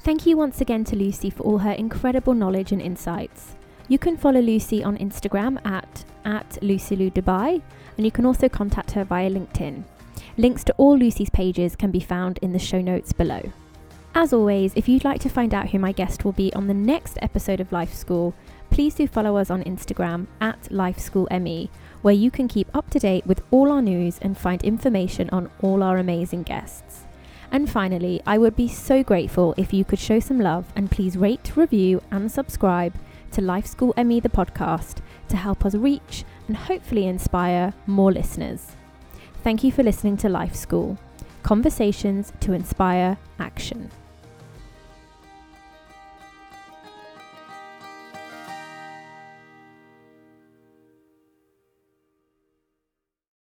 [0.00, 3.54] Thank you once again to Lucy for all her incredible knowledge and insights.
[3.90, 7.62] You can follow Lucy on Instagram at, at LucyLou Dubai,
[7.96, 9.82] and you can also contact her via LinkedIn.
[10.36, 13.40] Links to all Lucy's pages can be found in the show notes below.
[14.14, 16.74] As always, if you'd like to find out who my guest will be on the
[16.74, 18.34] next episode of Life School,
[18.68, 21.70] please do follow us on Instagram at LifeSchoolME,
[22.02, 25.50] where you can keep up to date with all our news and find information on
[25.62, 27.04] all our amazing guests.
[27.50, 31.16] And finally, I would be so grateful if you could show some love and please
[31.16, 32.92] rate, review, and subscribe
[33.38, 34.96] to Life School ME the podcast
[35.28, 38.72] to help us reach and hopefully inspire more listeners.
[39.44, 40.98] Thank you for listening to Life School
[41.44, 43.92] Conversations to Inspire Action.